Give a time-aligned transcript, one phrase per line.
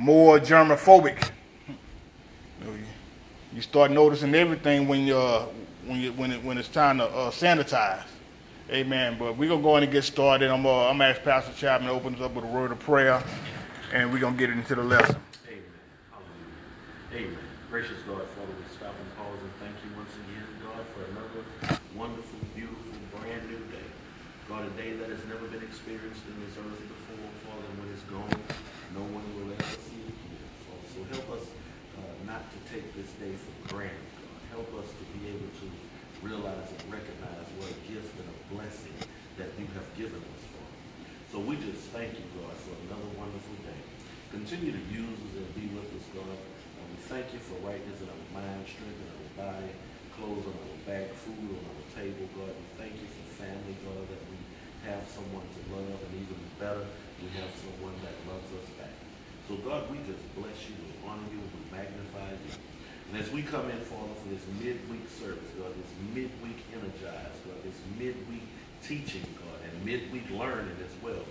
[0.00, 1.30] more germophobic.
[3.52, 5.46] You start noticing everything when you uh,
[5.84, 8.04] when you when it, when it's time to uh, sanitize.
[8.70, 9.16] Amen.
[9.18, 10.50] But we're gonna go in and get started.
[10.50, 12.78] I'm uh, I'm gonna ask Pastor Chapman to open us up with a word of
[12.78, 13.22] prayer,
[13.92, 15.16] and we're gonna get into the lesson.
[15.48, 15.62] Amen.
[16.10, 17.26] Hallelujah.
[17.28, 17.44] Amen.
[17.70, 21.78] Gracious God, Father, we stop and pause and thank you once again, God, for another
[21.94, 23.86] wonderful, beautiful, brand new day.
[24.48, 28.06] God, a day that has never been experienced in this earth before, Father, when it's
[28.10, 28.42] gone,
[28.94, 30.50] no one will ever see it again.
[30.66, 31.44] Father, help us
[31.96, 34.10] uh, not to take this day for granted.
[34.52, 35.66] Help us to be able to
[36.20, 38.96] realize and recognize what a gift and a blessing
[39.40, 40.76] that you have given us, Father.
[41.32, 43.80] So we just thank you, God, for another wonderful day.
[44.34, 46.36] Continue to use us and be with us, God.
[46.36, 49.70] And we thank you for rightness in our mind, strength in our body,
[50.18, 52.52] clothes on our back, food on our table, God.
[52.52, 54.38] We thank you for family, God, that we
[54.90, 56.84] have someone to love, and even better,
[57.20, 58.79] we have someone that loves us.
[59.50, 62.54] So, God, we just bless you, we honor you, we magnify you.
[63.10, 67.58] And as we come in, Father, for this midweek service, God, this midweek energize, God,
[67.66, 68.46] this midweek
[68.86, 71.26] teaching, God, and midweek learning as well.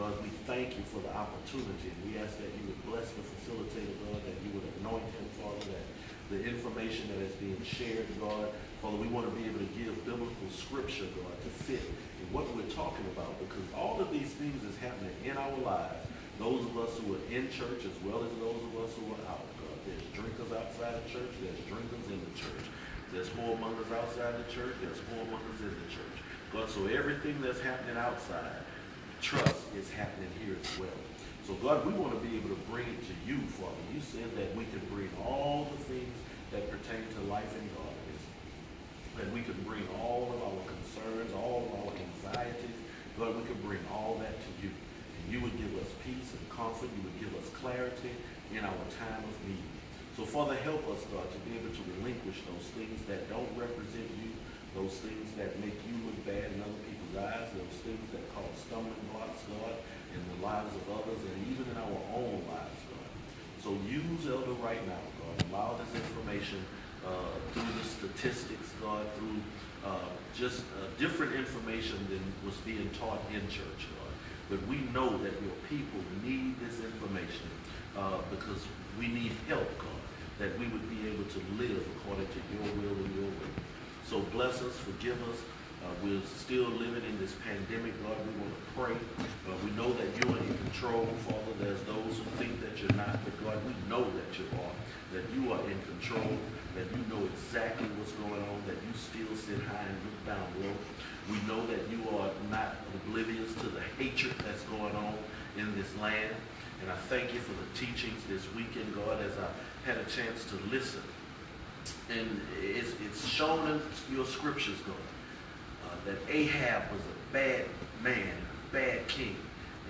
[0.00, 1.92] God, we thank you for the opportunity.
[1.92, 5.28] And we ask that you would bless the facilitator, God, that you would anoint him,
[5.36, 5.84] Father, that
[6.32, 8.48] the information that is being shared, God,
[8.80, 12.48] Father, we want to be able to give biblical scripture, God, to fit in what
[12.56, 16.08] we're talking about because all of these things is happening in our lives.
[16.38, 19.24] Those of us who are in church as well as those of us who are
[19.26, 19.78] out, God.
[19.86, 21.34] There's drinkers outside the church.
[21.42, 22.66] There's drinkers in the church.
[23.10, 24.78] There's whoremongers outside the church.
[24.78, 26.16] There's whoremongers in the church.
[26.54, 28.62] God, so everything that's happening outside,
[29.20, 31.00] trust is happening here as well.
[31.42, 33.82] So God, we want to be able to bring it to you, Father.
[33.92, 36.14] You said that we can bring all the things
[36.52, 38.24] that pertain to life and godliness.
[39.16, 42.78] That we can bring all of our concerns, all of our anxieties.
[43.18, 44.70] God, we can bring all that to you.
[45.30, 46.88] You would give us peace and comfort.
[46.96, 48.12] You would give us clarity
[48.52, 49.68] in our time of need.
[50.16, 54.08] So Father, help us, God, to be able to relinquish those things that don't represent
[54.18, 54.34] you,
[54.74, 58.50] those things that make you look bad in other people's eyes, those things that cause
[58.58, 59.78] stumbling blocks, God,
[60.10, 63.10] in the lives of others and even in our own lives, God.
[63.62, 65.36] So use Elder right now, God.
[65.52, 66.64] Allow this information
[67.06, 69.38] uh, through the statistics, God, through
[69.86, 73.86] uh, just uh, different information than was being taught in church,
[74.48, 77.48] But we know that your people need this information
[77.96, 78.64] uh, because
[78.98, 80.00] we need help, God,
[80.38, 83.52] that we would be able to live according to your will and your way.
[84.08, 85.38] So bless us, forgive us.
[85.84, 88.16] Uh, we're still living in this pandemic, God.
[88.26, 88.96] We want to pray.
[89.46, 91.54] Uh, we know that you are in control, Father.
[91.60, 94.74] There's those who think that you're not, but God, we know that you are,
[95.14, 96.34] that you are in control,
[96.78, 100.46] that you know exactly what's going on, that you still sit high and look down
[100.62, 100.76] low.
[101.26, 105.14] We know that you are not oblivious to the hatred that's going on
[105.58, 106.34] in this land.
[106.80, 110.44] And I thank you for the teachings this weekend, God, as I had a chance
[110.50, 111.02] to listen.
[112.10, 114.94] And it's, it's shown in your scriptures, God,
[115.90, 117.64] uh, that Ahab was a bad
[118.04, 118.38] man,
[118.70, 119.34] a bad king.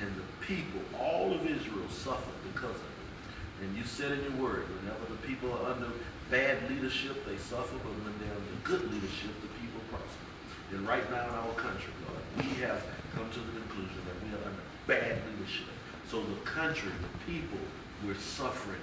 [0.00, 3.64] And the people, all of Israel, suffered because of it.
[3.64, 5.90] And you said in your word, whenever the people are under
[6.30, 10.28] bad leadership, they suffer, but when they're under good leadership, the people prosper.
[10.72, 12.84] And right now in our country, Lord, we have
[13.16, 15.72] come to the conclusion that we are under bad leadership.
[16.10, 17.60] So the country, the people,
[18.04, 18.80] we're suffering.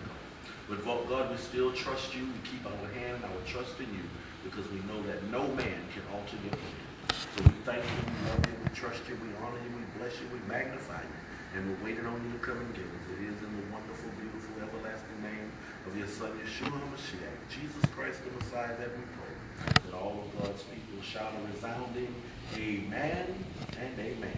[0.69, 2.25] But God, we still trust you.
[2.25, 4.05] We keep our hand, our trust in you,
[4.44, 6.85] because we know that no man can alter your plan.
[7.13, 10.17] So we thank you, we love you, we trust you, we honor you, we bless
[10.17, 11.25] you, we magnify you.
[11.55, 13.05] And we're waiting on you to come and get us.
[13.16, 15.51] It is in the wonderful, beautiful, everlasting name
[15.88, 19.71] of your son, Yeshua HaMashiach, Jesus Christ the Messiah, that we pray.
[19.85, 22.13] That all of God's people shout a resounding
[22.57, 23.45] amen
[23.79, 24.38] and amen.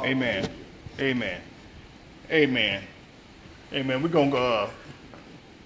[0.00, 0.48] Amen.
[1.00, 1.40] Amen.
[2.30, 2.82] Amen.
[3.72, 4.02] Amen.
[4.02, 4.70] We're going to, uh,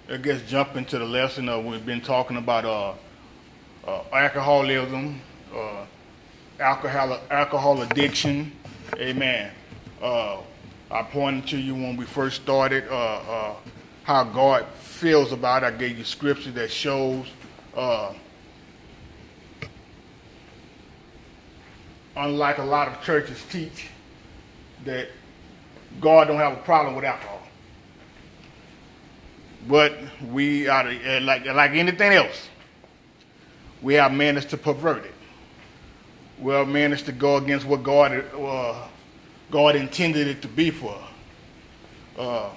[0.09, 1.49] I guess, jump into the lesson.
[1.49, 2.93] Uh, we've been talking about uh,
[3.87, 5.21] uh, alcoholism,
[5.53, 5.85] uh,
[6.59, 8.51] alcohol, alcohol addiction.
[8.97, 9.51] Amen.
[10.01, 10.37] Uh,
[10.91, 13.55] I pointed to you when we first started uh, uh,
[14.03, 15.67] how God feels about it.
[15.67, 17.27] I gave you scripture that shows
[17.75, 18.13] uh,
[22.15, 23.87] unlike a lot of churches teach
[24.85, 25.09] that
[26.01, 27.41] God don't have a problem with alcohol.
[29.67, 29.97] But
[30.31, 32.49] we are uh, like like anything else.
[33.81, 35.13] We have managed to pervert it.
[36.39, 38.87] We have managed to go against what God uh,
[39.51, 40.97] God intended it to be for.
[42.17, 42.49] Uh,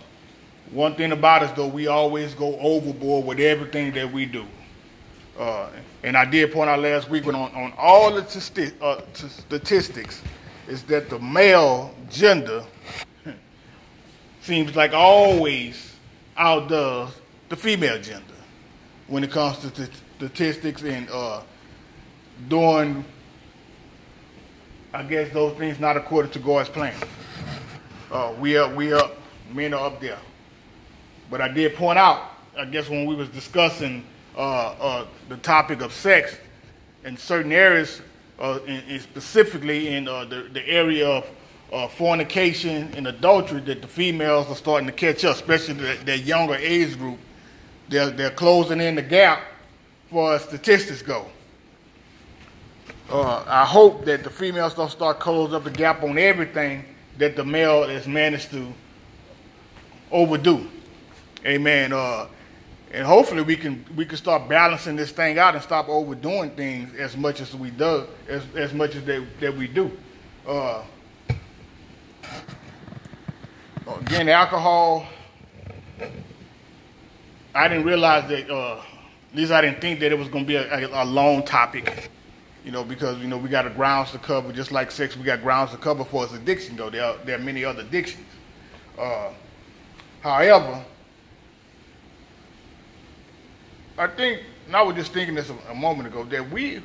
[0.70, 4.46] one thing about us, though, we always go overboard with everything that we do.
[5.38, 5.68] Uh,
[6.02, 10.22] and I did point out last week when on, on all the sti- uh, statistics
[10.68, 12.64] is that the male gender
[14.42, 15.94] seems like always
[16.36, 17.10] outdoes
[17.48, 18.24] the female gender
[19.06, 21.42] when it comes to t- statistics and uh,
[22.48, 23.04] doing,
[24.94, 26.94] I guess, those things not according to God's plan.
[28.10, 29.10] Uh, we are, we are,
[29.50, 30.18] men are up there.
[31.30, 34.04] But I did point out, I guess, when we was discussing
[34.36, 36.36] uh, uh, the topic of sex
[37.04, 38.02] in certain areas,
[38.38, 41.26] uh, in, in specifically in uh, the, the area of
[41.72, 46.18] uh, fornication and adultery, that the females are starting to catch up, especially the, the
[46.18, 47.18] younger age group.
[47.88, 49.40] They're, they're closing in the gap
[50.10, 51.28] for statistics go.
[53.10, 56.84] Uh, I hope that the females don't start closing up the gap on everything
[57.18, 58.72] that the male has managed to
[60.10, 60.68] overdo.
[61.44, 61.92] Amen.
[61.92, 62.26] Uh,
[62.92, 66.94] and hopefully we can we can start balancing this thing out and stop overdoing things
[66.98, 69.90] as much as we do as, as much as they, that we do.
[70.46, 70.82] Uh,
[74.00, 75.06] again, alcohol.
[77.54, 78.50] I didn't realize that.
[78.50, 78.80] Uh,
[79.32, 81.42] at least I didn't think that it was going to be a, a, a, long
[81.42, 82.10] topic.
[82.64, 85.16] You know, because you know we got a grounds to cover, just like sex.
[85.16, 86.90] We got grounds to cover for its addiction, though.
[86.90, 88.26] There are, there are many other addictions.
[88.96, 89.30] Uh,
[90.20, 90.84] however,
[93.98, 96.80] I think, and I was just thinking this a, a moment ago, that we,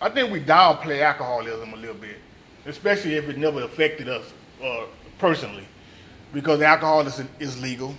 [0.00, 2.18] I think we downplay alcoholism a little bit,
[2.66, 4.32] especially if it never affected us
[4.62, 4.84] uh,
[5.18, 5.66] personally,
[6.32, 7.94] because alcohol is, is legal.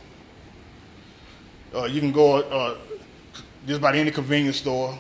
[1.76, 2.78] Uh, you can go uh,
[3.66, 4.98] just about any convenience store.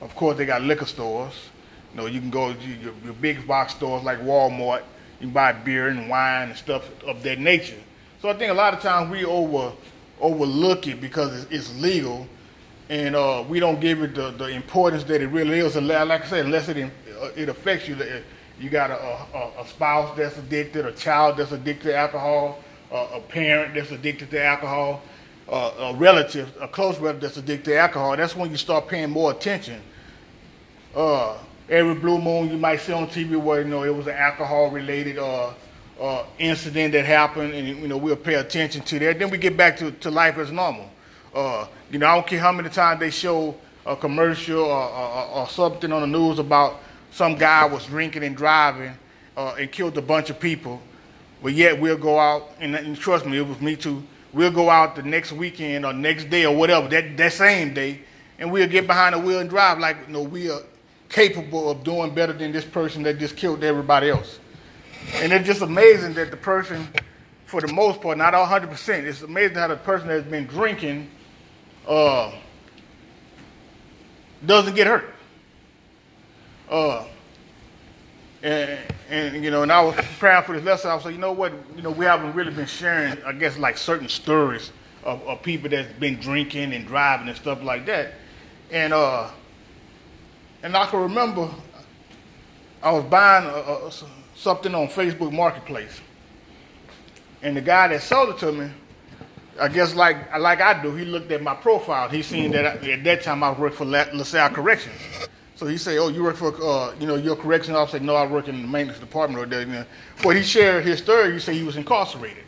[0.00, 1.34] Of course, they got liquor stores.
[1.92, 4.82] You know, you can go to your, your big box stores like Walmart.
[5.20, 7.80] You can buy beer and wine and stuff of that nature.
[8.20, 9.72] So I think a lot of times we over
[10.20, 12.26] overlook it because it's, it's legal,
[12.88, 15.76] and uh, we don't give it the, the importance that it really is.
[15.76, 17.96] Like I said, unless it uh, it affects you,
[18.60, 19.00] you got a,
[19.36, 22.58] a, a, spouse that's addicted, a child that's addicted to alcohol,
[22.92, 25.02] uh, a parent that's addicted to alcohol,
[25.48, 28.16] uh, a relative, a close relative that's addicted to alcohol.
[28.16, 29.80] That's when you start paying more attention.
[30.94, 34.14] Uh, every blue moon, you might see on TV where you know it was an
[34.14, 35.52] alcohol-related uh,
[36.00, 39.18] uh, incident that happened, and you know we'll pay attention to that.
[39.18, 40.90] Then we get back to, to life as normal.
[41.34, 43.56] Uh, you know, I don't care how many times they show
[43.86, 46.80] a commercial or, or, or something on the news about
[47.10, 48.92] some guy was drinking and driving
[49.36, 50.80] uh, and killed a bunch of people,
[51.42, 54.02] but yet we'll go out and, and, trust me, it was me too.
[54.32, 58.00] We'll go out the next weekend or next day or whatever that that same day,
[58.38, 60.60] and we'll get behind the wheel and drive like you know we are
[61.08, 64.38] capable of doing better than this person that just killed everybody else.
[65.14, 66.86] And it's just amazing that the person,
[67.46, 71.08] for the most part, not 100%, it's amazing how the person that's been drinking
[71.86, 72.32] uh,
[74.44, 75.14] doesn't get hurt.
[76.70, 77.06] Uh,
[78.42, 78.78] and,
[79.08, 80.90] and, you know, and I was preparing for this lesson.
[80.90, 81.52] I was like, you know what?
[81.76, 84.70] You know, we haven't really been sharing, I guess, like certain stories
[85.02, 88.12] of, of people that's been drinking and driving and stuff like that.
[88.70, 89.30] And uh,
[90.62, 91.48] and I can remember
[92.82, 93.92] I was buying a, a,
[94.36, 96.00] something on Facebook Marketplace.
[97.42, 98.70] And the guy that sold it to me,
[99.58, 102.08] I guess like like I do, he looked at my profile.
[102.08, 104.94] He seen that I, at that time I worked for La- LaSalle Corrections.
[105.58, 108.24] So he said, "Oh, you work for uh, you know your correction officer?" No, I
[108.24, 109.84] work in the maintenance department or know.
[110.22, 111.32] But he shared his story.
[111.32, 112.44] He said he was incarcerated.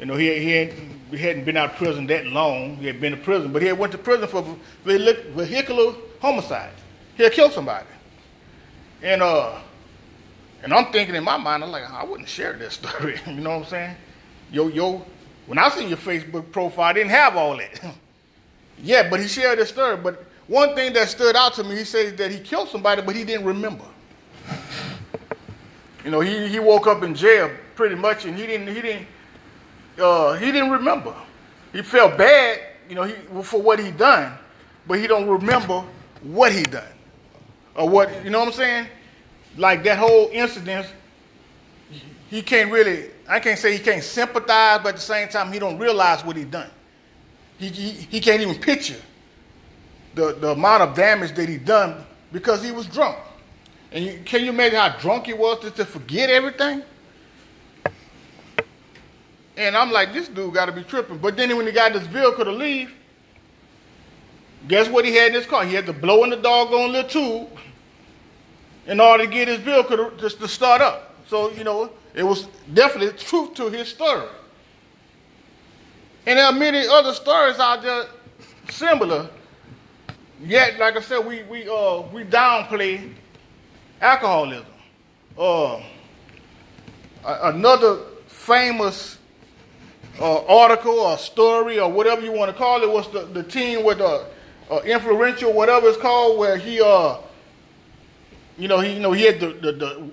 [0.00, 2.78] You know, he, he, hadn't, he hadn't been out of prison that long.
[2.78, 4.44] He had been to prison, but he had went to prison for
[4.84, 6.72] vehicular homicide.
[7.16, 7.86] He had killed somebody.
[9.02, 9.60] And uh,
[10.64, 13.20] and I'm thinking in my mind, I'm like, I wouldn't share this story.
[13.24, 13.96] you know what I'm saying?
[14.50, 15.06] Yo, yo,
[15.46, 17.94] when I seen your Facebook profile, I didn't have all that.
[18.82, 19.96] yeah, but he shared this story.
[19.96, 23.16] But one thing that stood out to me, he says that he killed somebody, but
[23.16, 23.86] he didn't remember.
[26.04, 29.06] You know, he, he woke up in jail pretty much, and he didn't he didn't
[29.98, 31.14] uh, he didn't remember.
[31.72, 34.34] He felt bad, you know, he, for what he done,
[34.86, 35.84] but he don't remember
[36.22, 36.92] what he done
[37.74, 38.86] or what you know what I'm saying
[39.56, 40.86] like that whole incident,
[42.28, 45.58] he can't really, I can't say he can't sympathize, but at the same time, he
[45.58, 46.70] don't realize what he done.
[47.58, 49.00] He, he, he can't even picture
[50.14, 53.18] the, the amount of damage that he done because he was drunk.
[53.92, 56.82] And you, can you imagine how drunk he was to, to forget everything?
[59.56, 61.18] And I'm like, this dude got to be tripping.
[61.18, 62.92] But then when he got this vehicle to leave,
[64.66, 65.64] guess what he had in his car?
[65.64, 67.58] He had to blow in the doggone little tube
[68.86, 71.14] in order to get his vehicle to, just to start up.
[71.28, 74.26] So, you know, it was definitely truth to his story.
[76.26, 78.06] And there are many other stories out there
[78.70, 79.28] similar.
[80.44, 83.12] Yet, like I said, we we uh we downplay
[84.00, 84.66] alcoholism.
[85.38, 85.80] Uh,
[87.24, 89.18] another famous
[90.20, 93.84] uh, article or story or whatever you want to call it was the, the team
[93.84, 94.26] with the
[94.70, 97.16] uh, influential, whatever it's called, where he, uh,
[98.58, 100.10] you know, he, you know, he had the, the, the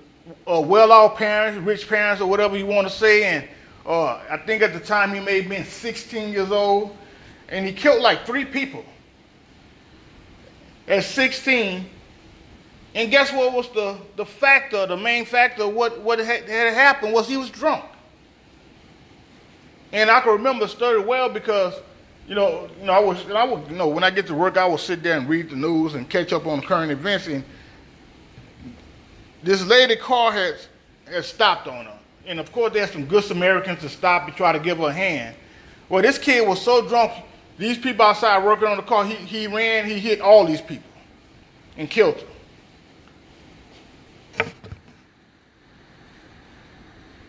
[0.50, 3.48] uh, well-off parents, rich parents, or whatever you want to say, and
[3.84, 6.96] uh, I think at the time he may have been 16 years old,
[7.48, 8.84] and he killed like three people
[10.90, 11.86] at 16.
[12.94, 17.28] And guess what was the, the factor, the main factor, what, what had, happened was
[17.28, 17.84] he was drunk.
[19.92, 21.74] And I can remember the story well because,
[22.26, 24.56] you know, you know, I was, I would, you know, when I get to work,
[24.56, 27.28] I will sit there and read the news and catch up on current events.
[27.28, 27.44] And
[29.42, 30.56] this lady car had,
[31.08, 31.98] had stopped on her.
[32.26, 34.92] And of course, there's some good Samaritans to stop and try to give her a
[34.92, 35.36] hand.
[35.88, 37.12] Well, this kid was so drunk,
[37.60, 40.90] these people outside working on the car, he, he ran, he hit all these people
[41.76, 42.16] and killed
[44.38, 44.48] them.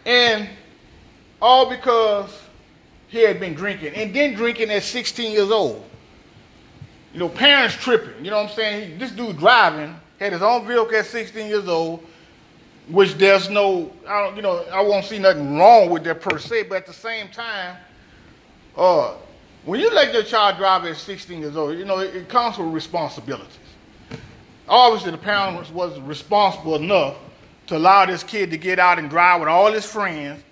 [0.06, 0.50] And
[1.42, 2.34] all because
[3.10, 5.86] he had been drinking and then drinking at 16 years old.
[7.14, 8.24] You know, parents tripping.
[8.24, 9.00] You know what I'm saying?
[9.00, 12.08] This dude driving had his own vehicle at 16 years old,
[12.88, 16.40] which there's no, I don't, you know, I won't see nothing wrong with that per
[16.40, 17.76] se, but at the same time,
[18.78, 19.16] uh,
[19.66, 22.58] when you let your child drive at 16 years old, you know, it, it comes
[22.58, 23.58] with responsibilities.
[24.68, 27.18] Obviously, the parents wasn't responsible enough
[27.68, 30.44] to allow this kid to get out and drive with all his friends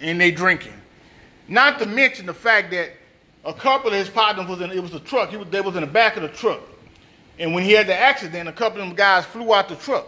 [0.00, 0.72] and they drinking.
[1.48, 2.90] Not to mention the fact that
[3.44, 5.30] a couple of his partners was in it was a truck.
[5.30, 6.60] He was they was in the back of the truck.
[7.38, 10.06] And when he had the accident, a couple of them guys flew out the truck.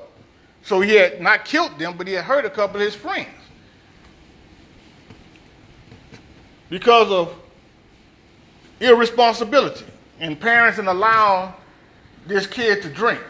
[0.62, 3.28] So he had not killed them, but he had hurt a couple of his friends.
[6.68, 7.34] Because of
[8.80, 9.84] irresponsibility
[10.20, 11.52] and parents and allowing
[12.26, 13.20] this kid to drink.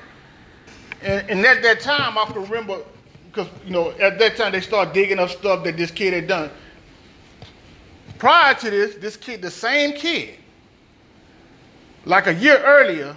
[1.03, 2.81] And, and at that time, I can remember
[3.27, 6.27] because you know at that time they start digging up stuff that this kid had
[6.27, 6.51] done.
[8.19, 10.35] Prior to this, this kid, the same kid,
[12.05, 13.15] like a year earlier,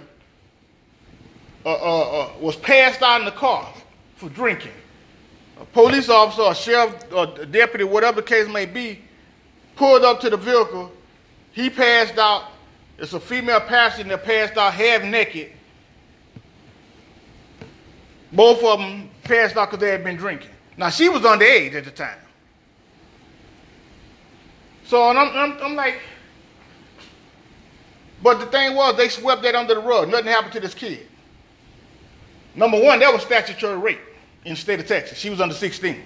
[1.64, 3.72] uh, uh, uh, was passed out in the car
[4.16, 4.72] for drinking.
[5.60, 9.00] A police officer, a sheriff, or a deputy, whatever the case may be,
[9.74, 10.90] pulled up to the vehicle.
[11.52, 12.44] He passed out.
[12.98, 15.52] It's a female passenger that passed out half naked.
[18.32, 20.50] Both of them passed out because they had been drinking.
[20.76, 22.18] Now, she was underage at the time.
[24.86, 26.00] So and I'm, I'm, I'm like,
[28.22, 30.08] but the thing was, they swept that under the rug.
[30.08, 31.06] Nothing happened to this kid.
[32.54, 34.00] Number one, that was statutory rape
[34.44, 35.18] in the state of Texas.
[35.18, 36.00] She was under 16.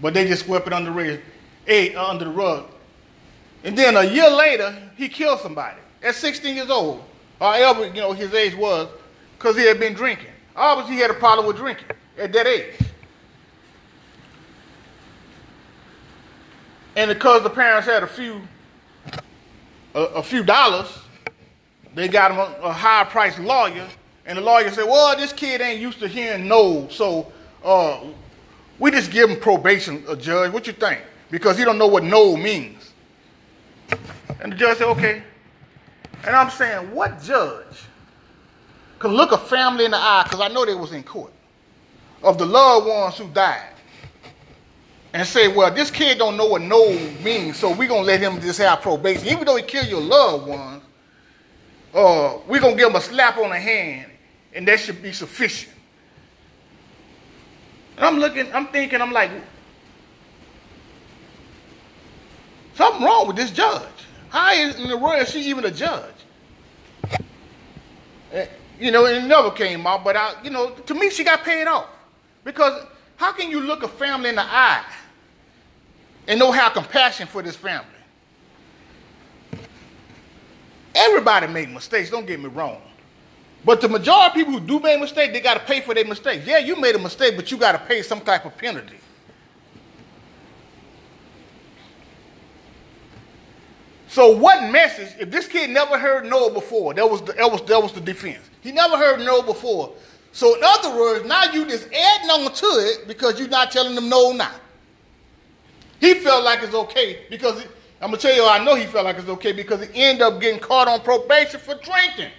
[0.00, 1.20] But they just swept it under, the,
[1.68, 2.66] uh, under the rug.
[3.64, 7.04] And then a year later, he killed somebody at 16 years old,
[7.40, 8.88] or however you know his age was,
[9.36, 10.30] because he had been drinking.
[10.56, 11.86] Obviously, he had a problem with drinking
[12.18, 12.74] at that age.
[16.96, 18.40] And because the parents had a few
[19.94, 20.88] a, a few dollars,
[21.94, 23.86] they got him a, a higher priced lawyer,
[24.26, 27.32] and the lawyer said, "Well, this kid ain't used to hearing no, so
[27.64, 28.00] uh,
[28.78, 30.52] we just give him probation, a judge.
[30.52, 31.00] What you think?
[31.30, 32.89] Because he don't know what no means."
[34.40, 35.22] And the judge said, "Okay."
[36.24, 37.64] And I'm saying, what judge
[38.98, 41.32] could look a family in the eye, because I know they was in court,
[42.22, 43.72] of the loved ones who died,
[45.14, 46.92] and say, well, this kid don't know what no
[47.24, 49.26] means, so we're going to let him just have probation.
[49.28, 50.82] Even though he killed your loved ones,
[51.94, 54.10] uh, we're going to give him a slap on the hand,
[54.52, 55.74] and that should be sufficient.
[57.96, 59.30] And I'm looking, I'm thinking, I'm like,
[62.74, 63.86] something wrong with this judge.
[64.30, 66.14] How in the is she even a judge?
[68.32, 68.46] Eh,
[68.78, 71.66] you know, it never came out, but I, you know, to me, she got paid
[71.66, 71.88] off.
[72.44, 74.84] Because how can you look a family in the eye
[76.28, 77.86] and know how compassion for this family?
[80.94, 82.80] Everybody make mistakes, don't get me wrong.
[83.64, 86.04] But the majority of people who do make mistakes, they got to pay for their
[86.04, 86.46] mistakes.
[86.46, 88.96] Yeah, you made a mistake, but you got to pay some type of penalty.
[94.10, 97.62] So what message, if this kid never heard no before, that was the, that was,
[97.62, 98.40] that was the defense.
[98.60, 99.92] He never heard no before.
[100.32, 103.94] So in other words, now you just adding on to it because you're not telling
[103.94, 104.50] them no now.
[106.00, 107.62] He felt like it's okay because,
[108.00, 110.22] I'm going to tell you, I know he felt like it's okay because he ended
[110.22, 112.32] up getting caught on probation for drinking.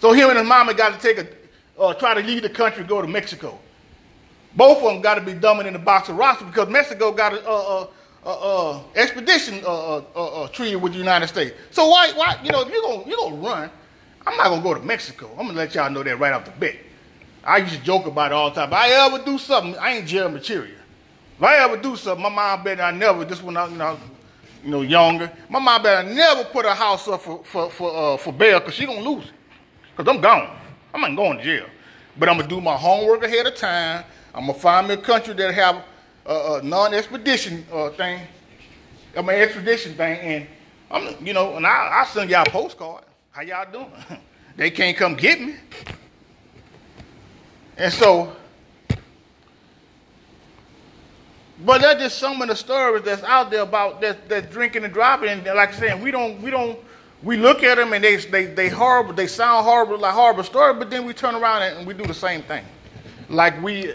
[0.00, 2.84] So him and his mama got to take a, uh, try to leave the country,
[2.84, 3.58] go to Mexico.
[4.54, 7.32] Both of them got to be dumbing in the box of rocks because Mexico got
[7.32, 7.86] a, uh, uh,
[8.24, 11.56] uh, uh, expedition uh, uh, uh, treaty with the United States.
[11.70, 13.70] So why, why, you know, if you're gonna you're gonna run,
[14.26, 15.30] I'm not gonna go to Mexico.
[15.32, 16.76] I'm gonna let y'all know that right off the bat.
[17.44, 18.68] I used to joke about it all the time.
[18.68, 20.78] If I ever do something, I ain't jail material.
[21.36, 23.98] If I ever do something, my mom bet I never, this when I, you know,
[24.64, 28.14] you know, younger, my mom bet I never put a house up for, for, for,
[28.14, 29.32] uh, for bail because she to lose it.
[29.96, 30.56] Because I'm gone.
[30.94, 31.66] I'm not going to jail.
[32.16, 34.04] But I'm to do my homework ahead of time.
[34.34, 35.84] I'm to find me a country that have
[36.26, 38.20] a, a non-expedition uh, thing,
[39.16, 40.46] I mean, extradition thing, and
[40.90, 43.04] I'm, you know, and I, I send y'all a postcard.
[43.30, 43.90] How y'all doing?
[44.56, 45.54] they can't come get me.
[47.76, 48.36] And so,
[51.64, 54.92] but that's just some of the stories that's out there about that, that drinking and
[54.92, 55.28] driving.
[55.28, 56.78] And like I said, we don't, we don't,
[57.22, 60.74] we look at them and they, they, they horrible, they sound horrible, like horrible story,
[60.74, 62.64] but then we turn around and we do the same thing.
[63.28, 63.94] Like we,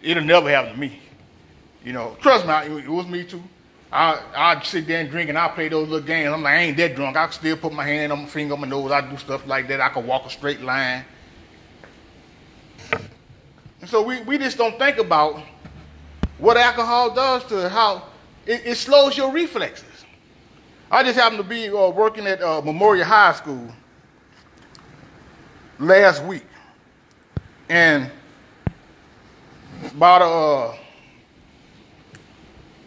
[0.00, 1.00] it'll never happen to me.
[1.84, 3.42] You know, trust me, it was me too.
[3.90, 6.32] I, I'd sit there and drink and I'd play those little games.
[6.32, 7.16] I'm like, I ain't that drunk.
[7.16, 8.90] I can still put my hand on my finger on my nose.
[8.90, 9.80] I do stuff like that.
[9.80, 11.04] I can walk a straight line.
[13.80, 15.42] And so we, we just don't think about
[16.38, 18.06] what alcohol does to how
[18.46, 19.88] it, it slows your reflexes.
[20.90, 23.74] I just happened to be uh, working at uh, Memorial High School
[25.78, 26.44] last week.
[27.68, 28.10] And
[29.90, 30.76] about uh,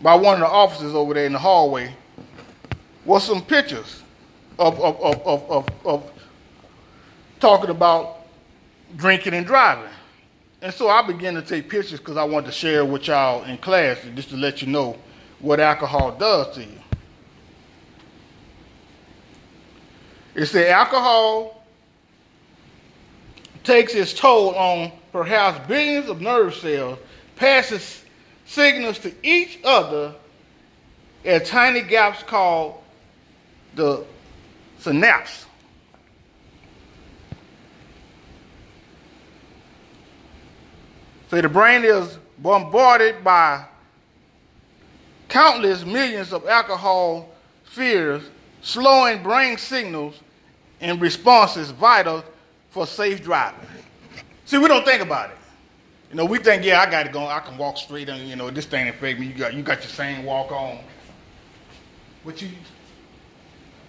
[0.05, 1.91] by one of the officers over there in the hallway
[3.05, 4.03] was some pictures
[4.59, 6.11] of, of, of, of, of,
[7.39, 8.27] talking about
[8.97, 9.89] drinking and driving.
[10.61, 13.57] And so I began to take pictures because I wanted to share with y'all in
[13.57, 14.95] class just to let you know
[15.39, 16.79] what alcohol does to you.
[20.35, 21.65] It said alcohol
[23.63, 26.99] takes its toll on perhaps billions of nerve cells,
[27.35, 28.04] passes
[28.45, 30.13] signals to each other
[31.25, 32.81] at tiny gaps called
[33.75, 34.03] the
[34.79, 35.45] synapse.
[41.29, 43.65] So the brain is bombarded by
[45.27, 47.29] countless millions of alcohol
[47.65, 48.23] spheres,
[48.61, 50.15] slowing brain signals
[50.79, 52.23] and responses vital
[52.69, 53.67] for safe driving.
[54.45, 55.37] See, we don't think about it.
[56.15, 57.27] You know, we think, yeah, I got to go.
[57.27, 59.25] I can walk straight and, you know, this thing affect me.
[59.27, 60.79] You got, you got your same walk on.
[62.23, 62.47] But you,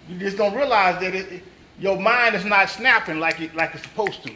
[0.09, 1.43] you just don't realize that it, it,
[1.79, 4.33] your mind is not snapping like it, like it's supposed to.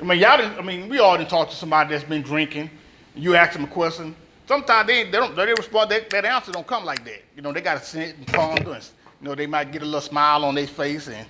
[0.00, 2.70] I mean, y'all didn't, I mean, we all didn't talk to somebody that's been drinking.
[3.14, 4.16] You ask them a question.
[4.46, 7.22] Sometimes they, they don't, they respond, that, that answer don't come like that.
[7.36, 8.90] You know, they got to sit and ponder and,
[9.20, 11.26] you know, they might get a little smile on their face and,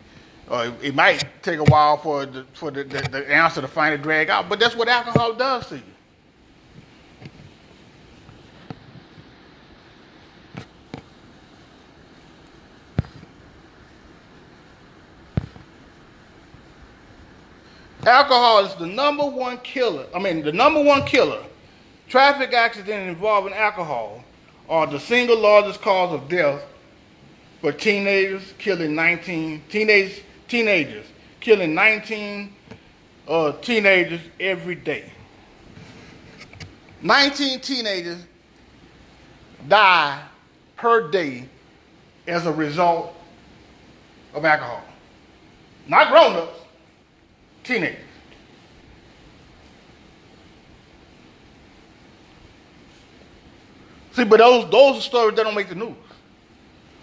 [0.50, 4.00] uh, it, might take a while for the, for the, the, the answer to finally
[4.00, 5.82] drag out, but that's what alcohol does to you.
[18.06, 20.06] Alcohol is the number one killer.
[20.14, 21.42] I mean, the number one killer.
[22.08, 24.24] Traffic accidents involving alcohol
[24.66, 26.62] are the single largest cause of death
[27.60, 31.06] for teenagers, killing 19 teenage teenagers,
[31.40, 32.52] killing 19
[33.28, 35.12] uh, teenagers every day.
[37.02, 38.18] 19 teenagers
[39.68, 40.20] die
[40.76, 41.48] per day
[42.26, 43.14] as a result
[44.34, 44.82] of alcohol.
[45.86, 46.58] Not grown ups,
[47.64, 48.04] teenagers.
[54.12, 55.94] See, but those those are stories that don't make the news.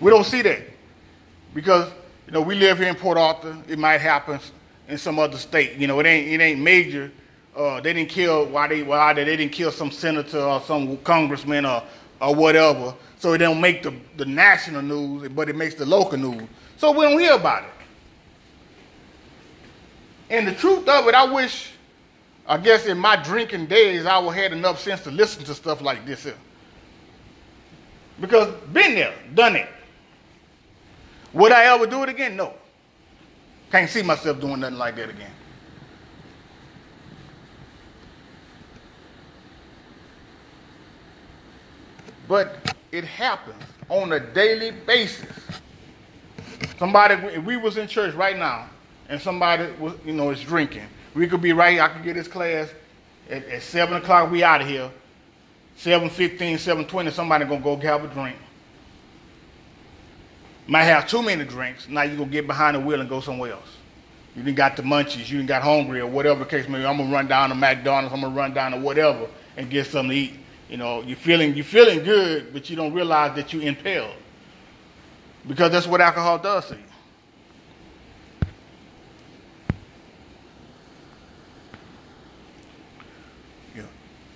[0.01, 0.61] We don't see that
[1.53, 1.89] because
[2.25, 3.57] you know, we live here in Port Arthur.
[3.67, 4.39] It might happen
[4.87, 5.77] in some other state.
[5.77, 7.11] You know, it ain't it ain't major.
[7.55, 10.97] Uh, they didn't kill why they why they, they didn't kill some senator or some
[10.97, 11.83] congressman or
[12.19, 12.95] or whatever.
[13.17, 16.43] So it don't make the, the national news, but it makes the local news.
[16.77, 17.69] So we don't hear about it.
[20.29, 21.71] And the truth of it, I wish,
[22.47, 25.81] I guess in my drinking days, I would had enough sense to listen to stuff
[25.81, 26.35] like this here.
[28.19, 29.69] Because been there, done it.
[31.35, 32.37] Would I ever do it again?
[32.37, 32.53] No.
[33.69, 35.31] Can't see myself doing nothing like that again.
[42.27, 45.27] But it happens on a daily basis.
[46.79, 48.69] Somebody, if we was in church right now,
[49.09, 51.79] and somebody was, you know, is drinking, we could be right.
[51.79, 52.69] I could get this class
[53.29, 54.31] at, at seven o'clock.
[54.31, 54.89] We out of here.
[55.77, 58.37] 7.15, 7.20, somebody gonna go have a drink.
[60.67, 61.87] Might have too many drinks.
[61.87, 63.69] Now you're going to get behind the wheel and go somewhere else.
[64.35, 65.29] You didn't got the munchies.
[65.29, 66.85] You didn't got hungry or whatever the case may be.
[66.85, 68.13] I'm to run down to McDonald's.
[68.13, 70.33] I'm to run down to whatever and get something to eat.
[70.69, 74.15] You know, you're feeling, you're feeling good, but you don't realize that you're impaled.
[75.47, 76.81] Because that's what alcohol does to you.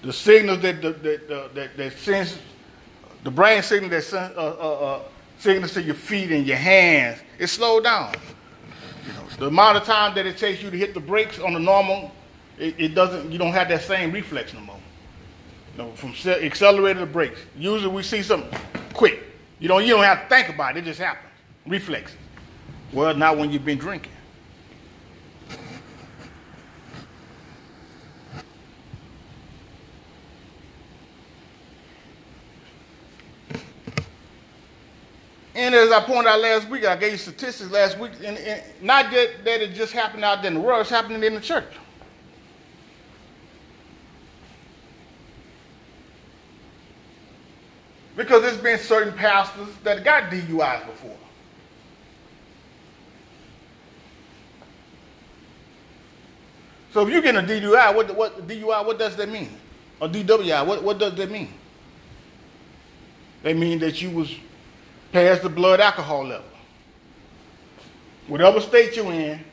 [0.01, 0.91] the signals that the,
[1.53, 2.37] that, that sends
[3.23, 5.01] the brain signal that sends, uh, uh, uh,
[5.39, 8.13] signals to your feet and your hands, it slowed down.
[9.07, 11.53] You know, the amount of time that it takes you to hit the brakes on
[11.53, 12.11] the normal,
[12.57, 13.31] it, it doesn't.
[13.31, 14.79] You don't have that same reflex no more.
[15.75, 17.39] You know, from accelerator to brakes.
[17.57, 18.59] Usually we see something
[18.93, 19.23] quick.
[19.59, 19.83] You don't.
[19.83, 20.81] You don't have to think about it.
[20.81, 21.31] It just happens.
[21.65, 22.17] Reflexes.
[22.91, 24.11] Well, not when you've been drinking.
[35.59, 38.63] And as I pointed out last week, I gave you statistics last week, and, and
[38.81, 41.41] not that, that it just happened out there in the world, it's happening in the
[41.41, 41.67] church.
[48.15, 51.17] Because there's been certain pastors that got DUIs before.
[56.93, 59.49] So if you get a DUI, what, what DUI, what does that mean?
[59.99, 61.53] Or DWI, what, what does that mean?
[63.43, 64.33] They mean that you was
[65.11, 66.45] past the blood alcohol level.
[68.27, 69.43] Whatever state you're in,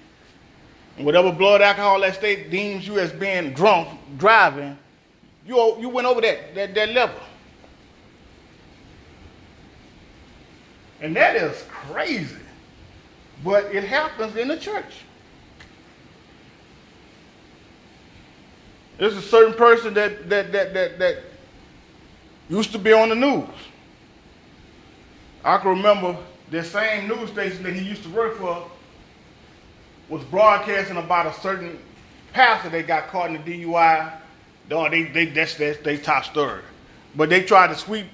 [0.99, 3.89] whatever blood alcohol that state deems you as being drunk,
[4.19, 4.77] driving,
[5.47, 7.21] you, you went over that, that, that level.
[11.01, 12.37] And that is crazy.
[13.45, 15.05] But it happens in the church.
[18.99, 21.19] There's a certain person that, that, that, that, that
[22.49, 23.49] used to be on the news.
[25.47, 26.17] I can remember
[26.51, 28.69] the same news station that he used to work for
[30.09, 31.79] was broadcasting about a certain
[32.33, 34.13] pastor that got caught in the DUI.
[34.69, 36.63] No, they, they, that's, that's they top story.
[37.15, 38.07] But they tried to sweep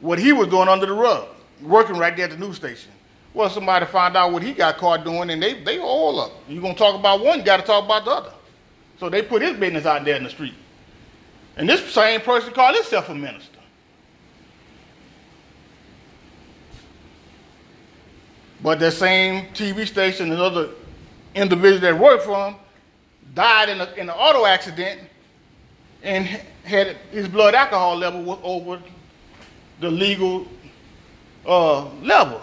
[0.00, 1.28] what he was doing under the rug,
[1.60, 2.90] working right there at the news station.
[3.34, 6.32] Well, somebody found out what he got caught doing, and they, they all up.
[6.48, 8.32] You're going to talk about one, you got to talk about the other.
[8.98, 10.54] So they put his business out there in the street.
[11.58, 13.49] And this same person called himself a minister.
[18.62, 20.70] But that same TV station another
[21.34, 22.56] individual that worked for him
[23.34, 25.00] died in, a, in an auto accident
[26.02, 26.26] and
[26.64, 28.82] had his blood alcohol level was over
[29.80, 30.46] the legal
[31.46, 32.40] uh, level.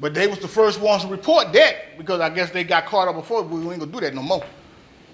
[0.00, 3.08] But they was the first ones to report that because I guess they got caught
[3.08, 3.42] up before.
[3.42, 4.44] We ain't gonna do that no more.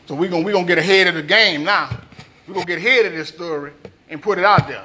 [0.06, 1.98] So we're gonna we gonna get ahead of the game now.
[2.46, 3.72] We're gonna get ahead of this story
[4.10, 4.84] and put it out there.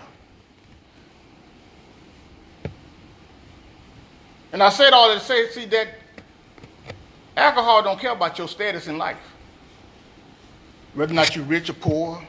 [4.51, 5.89] And I said all that to say, see that
[7.37, 9.17] alcohol don't care about your status in life.
[10.93, 12.27] Whether or not you're rich or poor,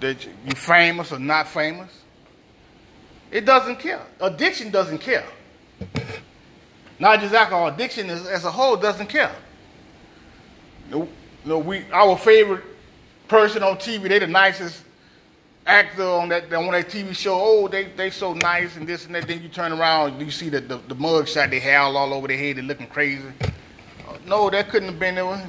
[0.00, 1.90] that you're famous or not famous.
[3.30, 4.02] It doesn't care.
[4.20, 5.26] Addiction doesn't care.
[6.98, 9.34] Not just alcohol, addiction as, a whole doesn't care.
[10.90, 11.08] You
[11.44, 12.64] know, we, our favorite
[13.28, 14.82] person on TV, they the nicest
[15.66, 19.14] actor on that on that TV show, oh, they they so nice and this and
[19.14, 19.26] that.
[19.26, 22.28] Then you turn around, you see the the, the mug shot they have all over
[22.28, 23.24] their head, they looking crazy.
[23.40, 25.46] Uh, no, that couldn't have been there.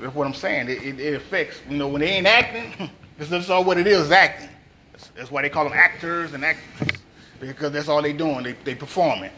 [0.00, 0.68] That's what I'm saying.
[0.68, 4.10] It, it, it, affects, you know, when they ain't acting, that's all what it is,
[4.10, 4.48] acting.
[4.92, 6.88] That's, that's, why they call them actors and actors,
[7.38, 8.42] because that's all they doing.
[8.44, 9.30] They they performing.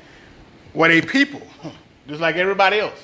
[0.73, 1.43] What they people,
[2.09, 3.01] just like everybody else.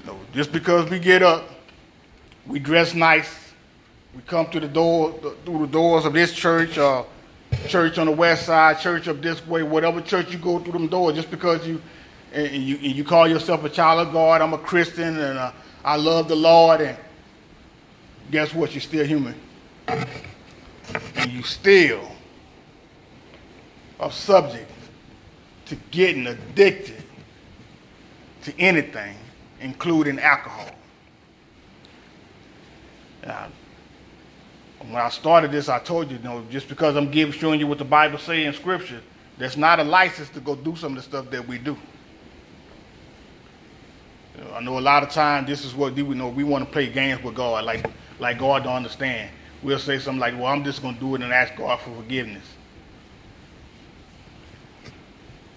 [0.00, 1.53] You know, just because we get up
[2.46, 3.52] we dress nice.
[4.14, 5.12] We come to the door
[5.44, 7.04] through the doors of this church, uh,
[7.66, 10.88] church on the west side, church up this way, whatever church you go through them
[10.88, 11.14] doors.
[11.14, 11.82] Just because you
[12.32, 15.52] and you, and you call yourself a child of God, I'm a Christian and uh,
[15.84, 16.96] I love the Lord, and
[18.30, 18.72] guess what?
[18.72, 19.34] You're still human,
[19.86, 22.10] and you still
[24.00, 24.70] are subject
[25.66, 27.02] to getting addicted
[28.44, 29.16] to anything,
[29.60, 30.73] including alcohol.
[33.26, 33.48] Uh,
[34.80, 37.66] when I started this, I told you, you know, just because I'm giving, showing you
[37.66, 39.00] what the Bible says in Scripture,
[39.38, 41.76] that's not a license to go do some of the stuff that we do.
[44.36, 46.28] You know, I know a lot of times this is what we know.
[46.28, 47.86] We want to play games with God, like
[48.18, 49.30] like God don't understand.
[49.62, 51.94] We'll say something like, "Well, I'm just going to do it and ask God for
[51.94, 52.44] forgiveness."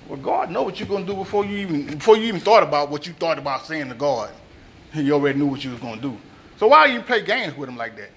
[0.07, 2.63] Well, God know what you're going to do before you even before you even thought
[2.63, 4.31] about what you thought about saying to God.
[4.93, 6.17] He already knew what you was going to do.
[6.57, 8.09] So why do you play games with them like that?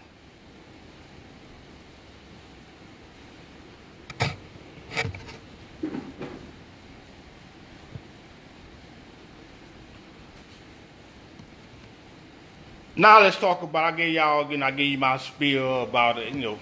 [12.96, 13.94] Now let's talk about.
[13.94, 16.34] I gave y'all, know, I gave you my spiel about it.
[16.34, 16.58] You know,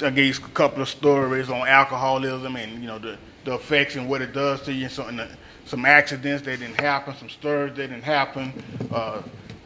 [0.00, 3.94] I gave you a couple of stories on alcoholism and you know the, the effects
[3.94, 5.28] and what it does to you, and some, and the,
[5.66, 8.52] some accidents that didn't happen, some stories that didn't happen.
[8.92, 9.22] Uh,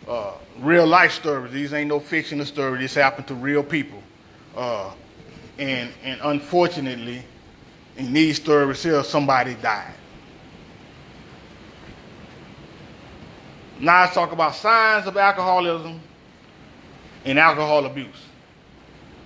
[0.09, 1.53] uh, real life stories.
[1.53, 2.81] These ain't no fictional stories.
[2.81, 4.03] This happened to real people.
[4.57, 4.93] Uh,
[5.59, 7.23] and, and unfortunately,
[7.97, 9.95] in these stories here, somebody died.
[13.81, 16.01] Now let's talk about signs of alcoholism
[17.25, 18.09] and alcohol abuse.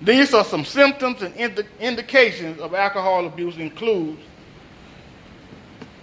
[0.01, 4.21] These are some symptoms and indi- indications of alcohol abuse includes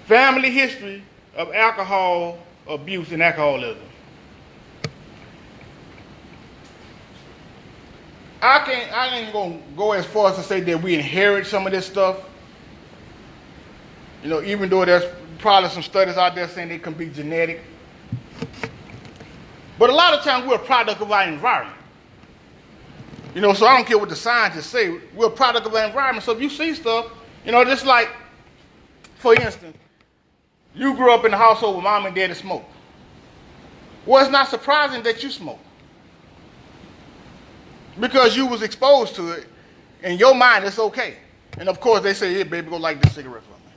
[0.06, 1.02] family history
[1.36, 3.82] of alcohol abuse and alcoholism.
[8.46, 11.66] I can't I ain't gonna go as far as to say that we inherit some
[11.66, 12.18] of this stuff.
[14.24, 15.06] You know, even though there's
[15.40, 17.62] probably some studies out there saying it can be genetic.
[19.78, 21.78] But a lot of times we're a product of our environment.
[23.34, 25.86] You know, so I don't care what the scientists say, we're a product of our
[25.86, 26.24] environment.
[26.24, 27.12] So if you see stuff,
[27.46, 28.10] you know, just like,
[29.18, 29.78] for instance,
[30.74, 32.64] you grew up in a household where mom and daddy smoke.
[34.06, 35.60] Well, it's not surprising that you smoke.
[38.00, 39.48] Because you was exposed to it,
[40.04, 41.18] in your mind it's okay.
[41.58, 43.74] And of course they say, hey baby, go light this cigarette for me.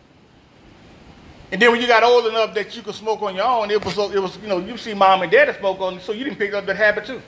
[1.52, 3.84] And then when you got old enough that you could smoke on your own, it
[3.84, 6.38] was it was, you know, you see mom and daddy smoke on, so you didn't
[6.38, 7.22] pick up that habit too.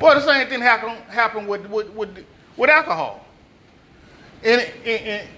[0.00, 2.24] Well, the same thing happen happen with with with,
[2.56, 3.26] with alcohol.
[4.42, 5.28] And, and, and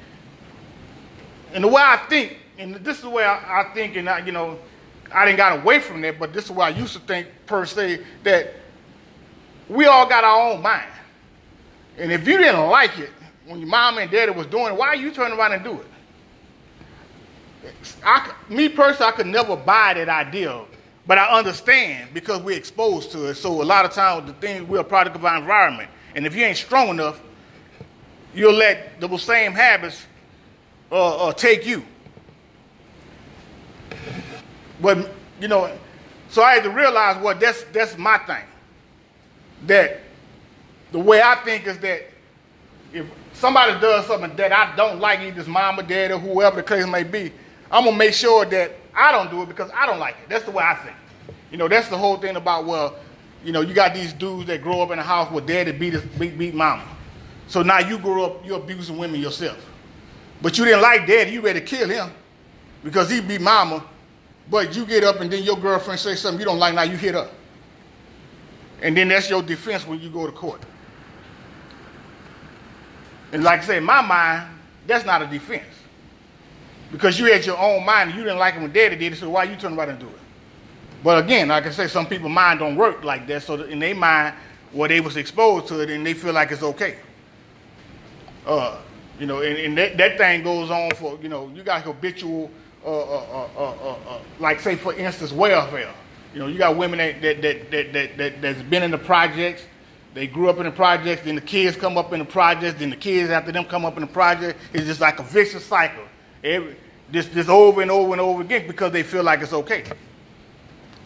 [1.55, 4.25] and the way I think, and this is the way I, I think, and I,
[4.25, 4.59] you know,
[5.13, 7.67] I didn't got away from that, but this is why I used to think per
[7.67, 8.55] se that
[9.69, 10.91] we all got our own mind.
[11.99, 13.11] And if you didn't like it
[13.47, 15.81] when your mom and daddy was doing it, why are you turn around and do
[15.81, 15.87] it?
[18.05, 20.63] I, me personally, I could never buy that idea,
[21.07, 23.35] but I understand because we're exposed to it.
[23.35, 26.35] So a lot of times, the things we're a product of our environment, and if
[26.35, 27.21] you ain't strong enough,
[28.35, 30.07] you'll let those same habits
[30.91, 31.85] uh, uh, take you.
[34.81, 35.71] But you know,
[36.29, 38.45] so I had to realize, well, that's that's my thing.
[39.67, 40.01] That
[40.91, 42.03] the way I think is that
[42.93, 46.57] if somebody does something that I don't like, either his mom or dad or whoever
[46.57, 47.33] the case may be,
[47.71, 50.29] I'm gonna make sure that I don't do it because I don't like it.
[50.29, 50.97] That's the way I think.
[51.51, 52.97] You know, that's the whole thing about well,
[53.45, 55.95] you know, you got these dudes that grow up in a house where daddy beat
[55.95, 56.85] his, beat, beat mama.
[57.49, 59.59] So now you grow up, you're abusing women yourself.
[60.41, 62.11] But you didn't like daddy, you ready to kill him
[62.85, 63.85] because he beat mama.
[64.51, 66.97] But you get up and then your girlfriend say something you don't like, now you
[66.97, 67.31] hit her.
[68.83, 70.61] And then that's your defense when you go to court.
[73.33, 74.49] And like I say, in my mind,
[74.87, 75.65] that's not a defense.
[76.91, 79.17] Because you had your own mind and you didn't like it when daddy did it,
[79.17, 80.19] so why you turn around and do it?
[81.03, 83.45] But again, like I say, some people's mind don't work like that.
[83.45, 84.35] So in their mind,
[84.73, 86.99] well, they was exposed to it and they feel like it's okay.
[88.45, 88.79] Uh,
[89.19, 92.51] you know, and, and that, that thing goes on for, you know, you got habitual,
[92.85, 95.95] uh, uh, uh, like say for instance, welfare.
[96.33, 98.99] You know, you got women that, that, that, that, that, that, that's been in the
[98.99, 99.63] projects,
[100.15, 102.91] they grew up in the projects, then the kids come up in the projects, then
[102.91, 104.59] the kids after them come up in the project.
[104.73, 106.05] It's just like a vicious cycle.
[106.45, 106.77] Every,
[107.11, 109.85] this, this over and over and over again because they feel like it's okay.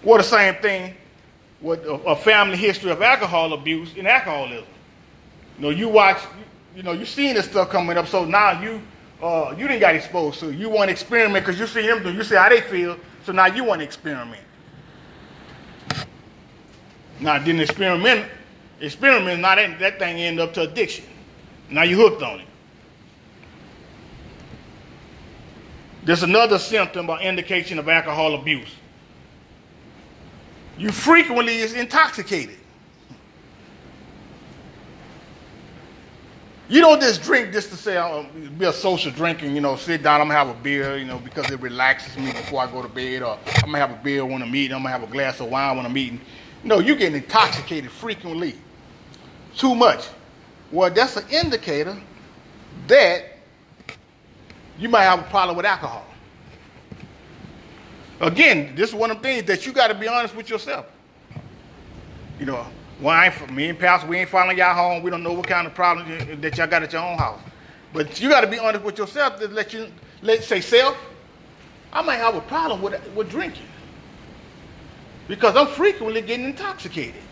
[0.03, 0.95] Well, the same thing
[1.61, 4.67] with a, a family history of alcohol abuse and alcoholism.
[5.59, 6.19] You know, you watch,
[6.75, 8.83] you, know, you seen this stuff coming up, so now you
[9.23, 10.57] uh, you didn't got exposed to it.
[10.57, 13.33] You want to experiment because you see them do, you see how they feel, so
[13.33, 14.43] now you want to experiment.
[17.21, 18.31] Now, didn't experiment,
[18.81, 21.05] experiment, now that, that thing end up to addiction.
[21.71, 22.47] Now you hooked on it.
[26.05, 28.69] There's another symptom or indication of alcohol abuse.
[30.79, 32.59] You frequently is intoxicated.
[36.69, 38.27] You don't just drink just to say, oh,
[38.59, 41.19] be a social drinking, you know, sit down, I'm gonna have a beer, you know,
[41.19, 44.25] because it relaxes me before I go to bed, or I'm gonna have a beer
[44.27, 46.21] when I'm eating, I'm gonna have a glass of wine when I'm eating.
[46.67, 48.57] No, you're getting intoxicated frequently.
[49.55, 50.09] Too much.
[50.73, 51.97] Well, that's an indicator
[52.89, 53.23] that
[54.77, 56.05] you might have a problem with alcohol.
[58.21, 60.87] Again, this is one of the things that you got to be honest with yourself.
[62.41, 62.67] You know,
[63.05, 65.05] I ain't, me and Pastor, we ain't following y'all home.
[65.05, 67.41] We don't know what kind of problem that y'all got at your own house.
[67.93, 69.87] But you got to be honest with yourself to let you,
[70.21, 70.99] let's say, self,
[71.93, 73.67] I might have a problem with, with drinking
[75.29, 77.23] because I'm frequently getting intoxicated.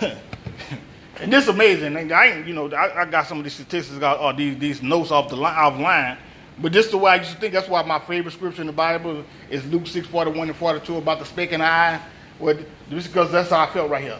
[0.00, 1.96] and this is amazing.
[2.12, 5.10] I ain't, you know, I, I got some of these statistics or these, these notes
[5.10, 6.18] off the line, offline.
[6.58, 7.52] But this is the way I used to think.
[7.52, 11.18] That's why my favorite scripture in the Bible is Luke 6, 41 and 42 about
[11.18, 12.00] the speaking eye.
[12.38, 12.56] Well,
[12.90, 14.18] just because that's how I felt right here.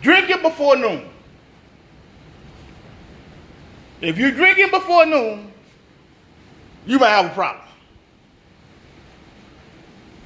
[0.00, 1.08] Drink it before noon.
[4.00, 5.52] If you're drinking before noon,
[6.84, 7.64] you might have a problem.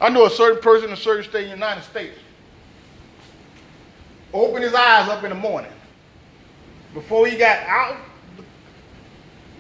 [0.00, 2.18] I know a certain person in a certain state in the United States
[4.32, 5.72] opened his eyes up in the morning
[6.92, 7.96] before he got out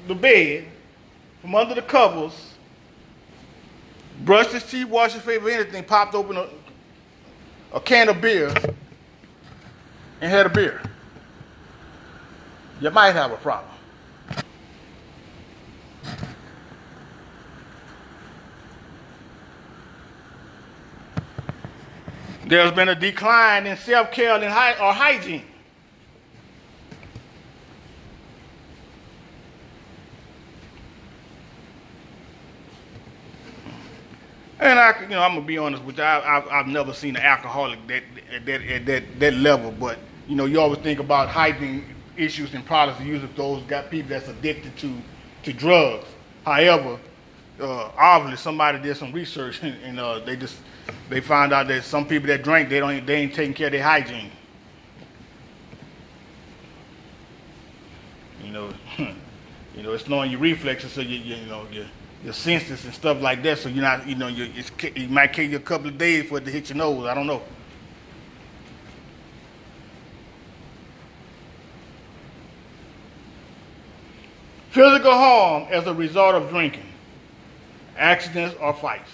[0.06, 0.66] the bed
[1.40, 2.54] from under the covers,
[4.24, 6.48] brushed his teeth, washed his face, anything, popped open a,
[7.72, 8.52] a can of beer,
[10.20, 10.82] and had a beer.
[12.80, 13.75] You might have a problem.
[22.46, 25.42] There's been a decline in self care or hygiene.
[34.60, 36.04] And I, you know, I'm gonna be honest with you.
[36.04, 38.02] I, I've, I've never seen an alcoholic that,
[38.46, 39.72] that, at that, that level.
[39.72, 41.84] But you know, you always think about hygiene
[42.16, 44.96] issues and products used with those got people that's addicted to
[45.42, 46.06] to drugs.
[46.44, 46.98] However,
[47.60, 50.56] uh, obviously somebody did some research and, and uh, they just
[51.08, 53.72] they found out that some people that drink they don't they ain't taking care of
[53.72, 54.30] their hygiene.
[58.44, 58.70] You know,
[59.74, 61.86] you know, it's slowing your reflexes, so you, you, you know your
[62.24, 63.58] your senses and stuff like that.
[63.58, 64.50] So you're not, you know, you
[64.82, 67.06] it might take you a couple of days for it to hit your nose.
[67.06, 67.42] I don't know.
[74.70, 76.85] Physical harm as a result of drinking,
[77.96, 79.10] accidents or fights.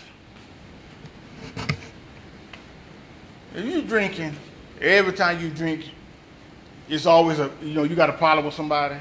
[3.55, 4.35] If you're drinking,
[4.81, 5.91] every time you drink,
[6.89, 8.97] it's always a, you know, you got a problem with somebody.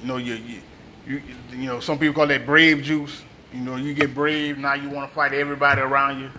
[0.00, 0.60] You know, you, you,
[1.06, 3.22] you, you know, some people call that brave juice.
[3.52, 6.30] You know, you get brave, now you want to fight everybody around you.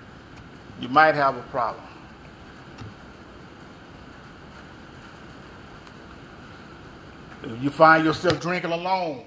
[0.79, 1.83] You might have a problem.
[7.43, 9.25] If you find yourself drinking alone,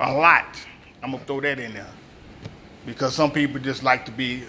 [0.00, 0.56] a lot,
[1.02, 1.86] I'm to throw that in there.
[2.86, 4.44] Because some people just like to be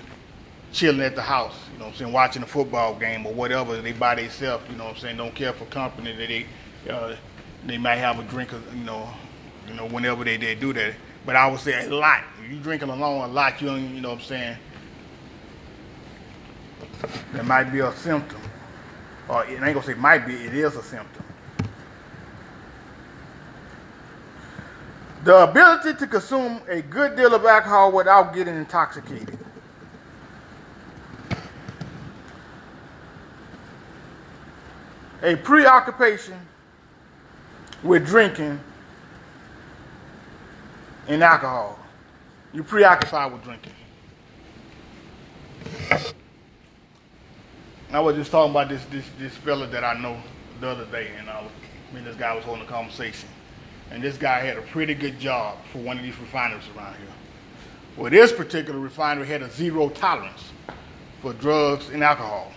[0.72, 3.82] chilling at the house, you know what I'm saying, watching a football game or whatever.
[3.82, 6.14] They by themselves, you know what I'm saying, don't care for company.
[6.14, 6.46] They,
[6.90, 7.16] uh,
[7.66, 9.10] they might have a drink, you know,
[9.68, 10.94] you know, whenever they, they do that.
[11.26, 12.24] But I would say a lot.
[12.44, 14.58] If you drinking alone a lot, you you know what I'm saying,
[17.34, 18.42] there might be a symptom.
[19.30, 21.21] Or it ain't gonna say might be, it is a symptom.
[25.24, 29.38] The ability to consume a good deal of alcohol without getting intoxicated.
[35.22, 36.40] A preoccupation
[37.84, 38.60] with drinking
[41.08, 41.78] and alcohol.
[42.54, 43.74] You're preoccupied with drinking.
[47.94, 50.18] I was just talking about this this this fella that I know
[50.62, 51.52] the other day, and I was,
[51.92, 53.28] me and this guy was holding a conversation,
[53.92, 57.08] and this guy had a pretty good job for one of these refineries around here.
[57.98, 60.52] Well, this particular refinery had a zero tolerance
[61.22, 62.52] for drugs and alcohol.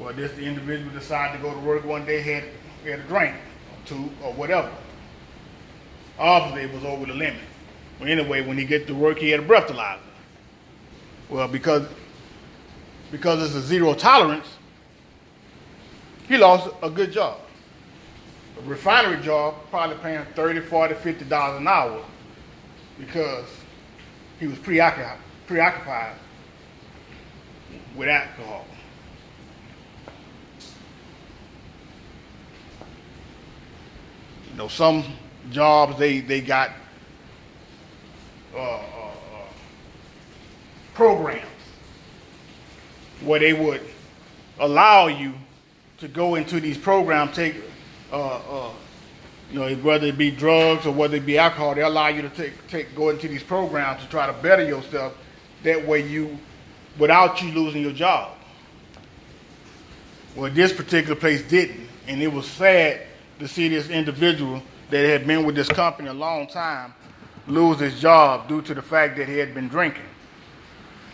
[0.00, 2.44] Well, this individual decided to go to work one day, had
[2.84, 3.36] had a drink,
[3.70, 4.70] or two, or whatever.
[6.18, 7.40] Obviously, it was over the limit.
[8.00, 9.98] Well, anyway, when he get to work, he had a breathalyzer.
[11.28, 11.86] Well, because
[13.12, 14.46] because it's a zero tolerance,
[16.26, 17.38] he lost a good job.
[18.58, 22.04] A refinery job, probably paying 30, 40, 50 dollars an hour
[22.98, 23.46] because
[24.38, 26.16] he was preoccupied, preoccupied
[27.96, 28.64] with alcohol.
[34.50, 35.04] You know, some
[35.50, 36.70] jobs they, they got
[38.54, 39.12] uh, uh, uh,
[40.94, 41.44] programs
[43.22, 43.80] where they would
[44.60, 45.34] allow you
[45.98, 47.56] to go into these programs, take,
[48.14, 48.70] uh, uh,
[49.50, 52.30] you know, whether it be drugs or whether it be alcohol, they allow you to
[52.30, 55.16] take, take, go into these programs to try to better yourself.
[55.62, 56.38] That way, you,
[56.98, 58.32] without you losing your job.
[60.36, 63.02] Well, this particular place didn't, and it was sad
[63.38, 66.94] to see this individual that had been with this company a long time
[67.46, 70.04] lose his job due to the fact that he had been drinking.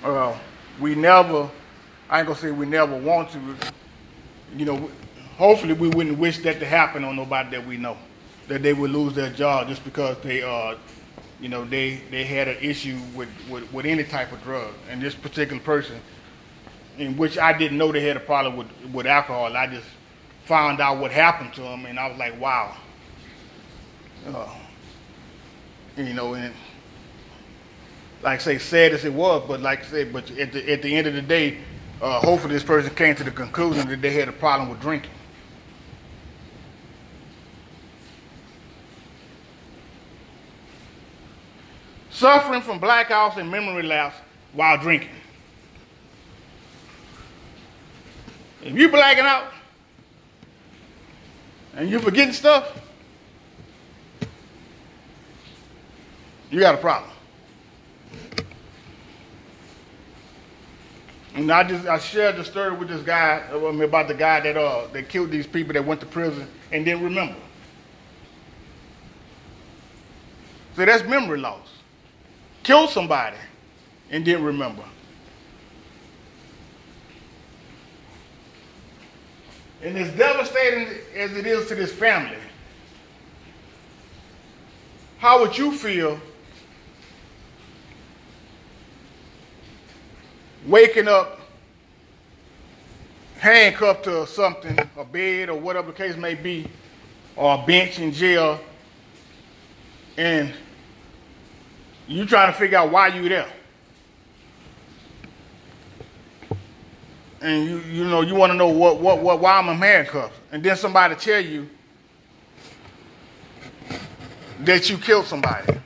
[0.03, 0.37] Uh,
[0.81, 1.51] we never
[2.11, 3.39] I ain't gonna say we never want to.
[4.57, 4.91] You know,
[5.41, 7.97] hopefully we wouldn't wish that to happen on nobody that we know,
[8.47, 10.77] that they would lose their job just because they, uh,
[11.41, 14.71] you know, they they had an issue with, with, with any type of drug.
[14.91, 15.99] And this particular person,
[16.99, 19.87] in which I didn't know they had a problem with with alcohol, I just
[20.45, 22.77] found out what happened to them, and I was like, wow.
[24.29, 24.47] Uh,
[25.97, 26.55] you know, and
[28.23, 30.83] like I say, sad as it was, but like I said, but at the at
[30.83, 31.57] the end of the day,
[32.03, 35.13] uh, hopefully this person came to the conclusion that they had a problem with drinking.
[42.21, 44.17] Suffering from blackouts and memory lapse
[44.53, 45.09] while drinking.
[48.63, 49.51] If you're blacking out
[51.75, 52.79] and you're forgetting stuff,
[56.51, 57.11] you got a problem.
[61.37, 64.89] And I just I shared the story with this guy about the guy that uh
[64.93, 67.37] that killed these people that went to prison and didn't remember.
[70.77, 71.80] So that's memory loss.
[72.63, 73.37] Killed somebody
[74.11, 74.85] and didn't remember.
[79.83, 82.37] And as devastating as it is to this family,
[85.19, 86.21] how would you feel
[90.67, 91.41] waking up
[93.39, 96.67] handcuffed to something, a bed or whatever the case may be,
[97.37, 98.61] or a bench in jail,
[100.19, 100.53] and
[102.11, 103.49] you trying to figure out why you there.
[107.41, 110.63] And you you know you want to know what what what why I'm handcuffed, and
[110.63, 111.69] then somebody tell you
[114.61, 115.81] that you killed somebody.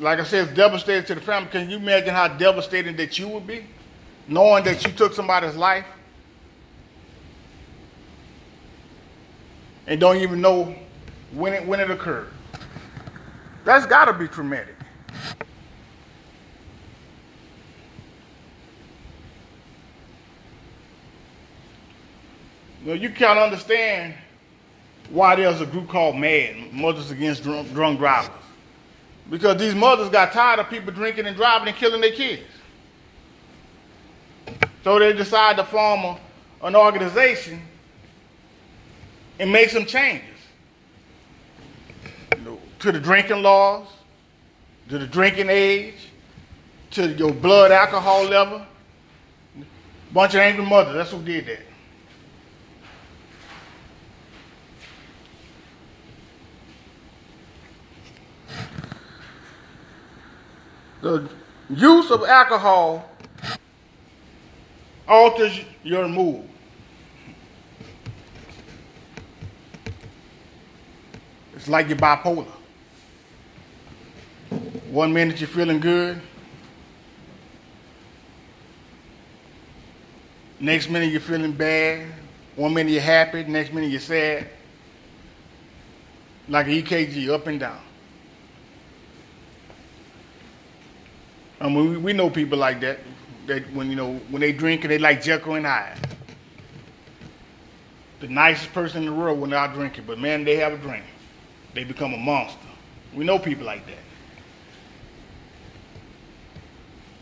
[0.00, 1.50] like I said, it's devastating to the family.
[1.50, 3.66] Can you imagine how devastating that you would be,
[4.28, 5.86] knowing that you took somebody's life
[9.86, 10.74] and don't even know
[11.32, 12.32] when it when it occurred?
[13.64, 14.74] That's got to be traumatic.
[22.84, 24.14] Know, you can't understand
[25.10, 28.30] why there's a group called MADD, Mothers Against Drunk, Drunk Drivers.
[29.28, 32.42] Because these mothers got tired of people drinking and driving and killing their kids.
[34.84, 36.18] So they decided to form a,
[36.62, 37.60] an organization
[39.38, 40.37] and make some changes
[42.80, 43.86] to the drinking laws,
[44.88, 46.08] to the drinking age,
[46.92, 48.62] to your blood alcohol level.
[50.12, 51.60] Bunch of angry mothers, that's who did that.
[61.00, 61.28] The
[61.70, 63.08] use of alcohol
[65.06, 66.48] alters your mood.
[71.54, 72.46] It's like you're bipolar.
[74.90, 76.18] One minute you're feeling good,
[80.58, 82.06] next minute you're feeling bad,
[82.56, 84.48] one minute you're happy, next minute you're sad.
[86.48, 87.78] Like an EKG, up and down.
[91.60, 92.98] I mean, we, know people like that.
[93.46, 95.98] That when you know when they drink and they like Jekyll and Hyde.
[98.20, 100.78] The nicest person in the world when they're out drinking, but man, they have a
[100.78, 101.04] drink,
[101.74, 102.58] they become a monster.
[103.14, 103.98] We know people like that.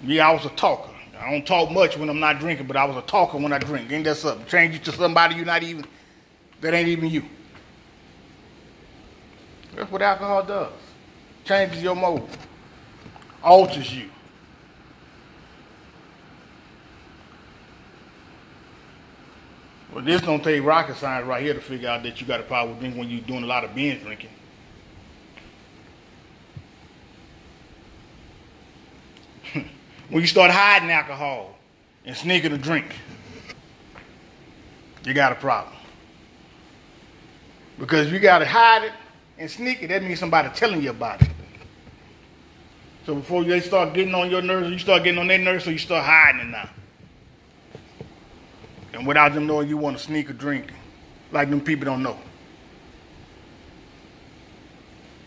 [0.07, 0.91] Me, I was a talker.
[1.19, 3.59] I don't talk much when I'm not drinking, but I was a talker when I
[3.59, 3.91] drink.
[3.91, 4.47] Ain't that something?
[4.47, 5.85] Change you to somebody you're not even,
[6.61, 7.25] that ain't even you.
[9.75, 10.73] That's what alcohol does.
[11.45, 12.29] Changes your mode,
[13.43, 14.09] alters you.
[19.93, 22.43] Well, this don't take rocket science right here to figure out that you got a
[22.43, 24.31] problem with drinking when you're doing a lot of binge drinking.
[30.09, 31.57] When you start hiding alcohol
[32.05, 32.87] and sneaking a drink,
[35.05, 35.75] you got a problem.
[37.79, 38.93] Because you got to hide it
[39.39, 41.29] and sneak it, that means somebody telling you about it.
[43.05, 45.71] So before they start getting on your nerves, you start getting on their nerves, so
[45.71, 46.69] you start hiding it now.
[48.93, 50.73] And without them knowing you want to sneak a drink,
[51.31, 52.19] like them people don't know.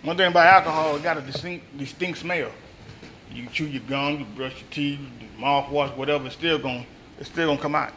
[0.01, 2.51] One thing about alcohol, it got a distinct, distinct smell.
[3.31, 4.99] You chew your gum, you brush your teeth,
[5.39, 6.85] mouthwash, whatever, it's still gonna,
[7.19, 7.93] it's still gonna come out.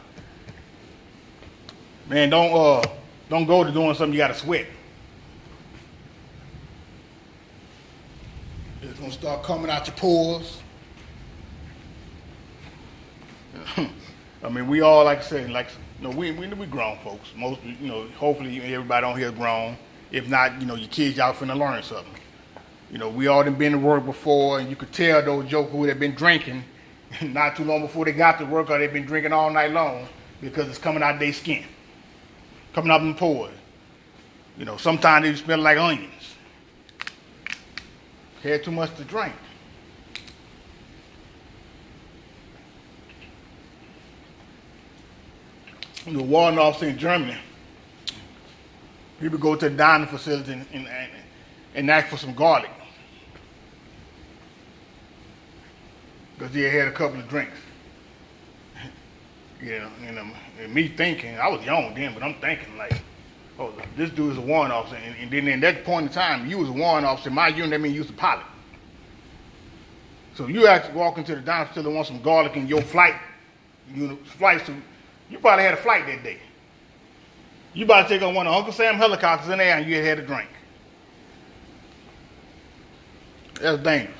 [2.07, 2.87] Man, don't uh,
[3.29, 4.67] don't go to doing something you gotta sweat.
[8.81, 10.59] It's gonna start coming out your pores.
[14.43, 15.67] I mean, we all, like I said, like,
[15.99, 17.29] you know, we, we, we grown folks.
[17.35, 19.77] Most, you know, hopefully everybody on here is grown.
[20.11, 22.13] If not, you know, your kids out finna learn something.
[22.93, 25.71] You know, we all done been to work before, and you could tell those jokers
[25.71, 26.63] who had been drinking
[27.23, 30.07] not too long before they got to work, or they've been drinking all night long
[30.39, 31.63] because it's coming out their skin,
[32.75, 33.49] coming out in pores.
[34.59, 36.35] You know, sometimes they smell like onions.
[38.43, 39.33] Had too much to drink.
[46.05, 47.37] in the Warnoffs in Germany.
[49.19, 50.87] people go to the dining facility and, and,
[51.73, 52.69] and ask for some garlic.
[56.37, 57.57] Because he had a couple of drinks.
[59.61, 63.01] you know, and, um, and me thinking, I was young then, but I'm thinking like,
[63.59, 64.95] oh, this dude is a warrant officer.
[64.95, 67.29] And, and then at that point in time, you was a warrant officer.
[67.29, 68.45] My unit, that means you was a pilot.
[70.35, 73.15] So you actually walk into the facility and want some garlic in your flight,
[73.93, 74.75] you know, flight suit.
[75.29, 76.39] You probably had a flight that day.
[77.73, 80.05] You about to take on one of Uncle Sam helicopters in there and you had
[80.05, 80.49] had a drink.
[83.61, 84.17] That's dangerous.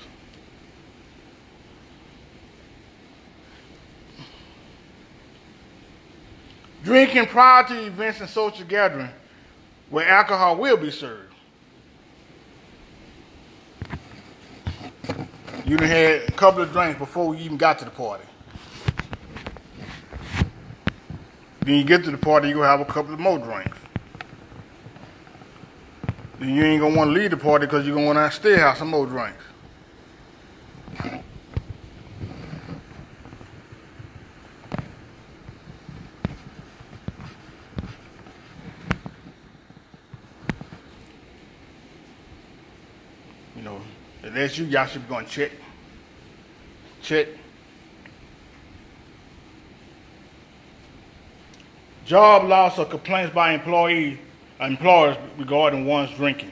[6.83, 9.09] Drinking prior to events and social gathering
[9.89, 11.33] where alcohol will be served.
[15.65, 18.25] You done had a couple of drinks before you even got to the party.
[21.61, 23.77] Then you get to the party, you gonna have a couple of more drinks.
[26.39, 28.57] Then you ain't gonna want to leave the party because you're gonna want to still
[28.57, 29.41] have some more drinks.
[43.55, 43.79] You know,
[44.21, 45.51] if you, y'all should be going check.
[47.01, 47.27] Check.
[52.05, 54.17] Job loss or complaints by employees,
[54.59, 56.51] employers regarding one's drinking.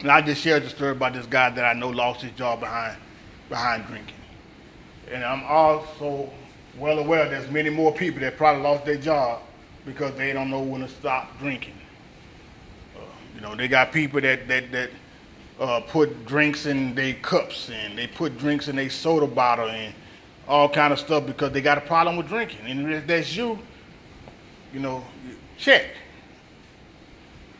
[0.00, 2.60] And I just shared the story about this guy that I know lost his job
[2.60, 2.96] behind
[3.48, 4.14] behind drinking.
[5.10, 6.30] And I'm also
[6.78, 9.42] well aware there's many more people that probably lost their job
[9.84, 11.74] because they don't know when to stop drinking.
[12.96, 13.00] Uh,
[13.34, 14.90] you know, they got people that that that
[15.60, 19.94] uh, put drinks in their cups and they put drinks in their soda bottle and
[20.48, 22.66] all kind of stuff because they got a problem with drinking.
[22.66, 23.58] And if that's you,
[24.72, 25.04] you know,
[25.58, 25.84] check.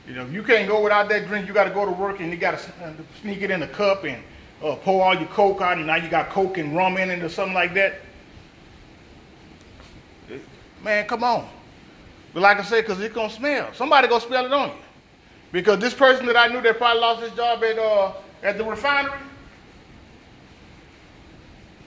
[0.08, 2.20] You know, if you can't go without that drink, you got to go to work
[2.20, 4.22] and you got to sneak it in a cup and
[4.64, 7.22] uh, pour all your Coke out, and now you got Coke and rum in it
[7.22, 8.00] or something like that.
[10.82, 11.48] Man, come on.
[12.32, 13.72] But like I said, because it's going to smell.
[13.74, 14.74] Somebody going to smell it on you.
[15.52, 18.64] Because this person that I knew that probably lost his job at, uh, at the
[18.64, 19.18] refinery,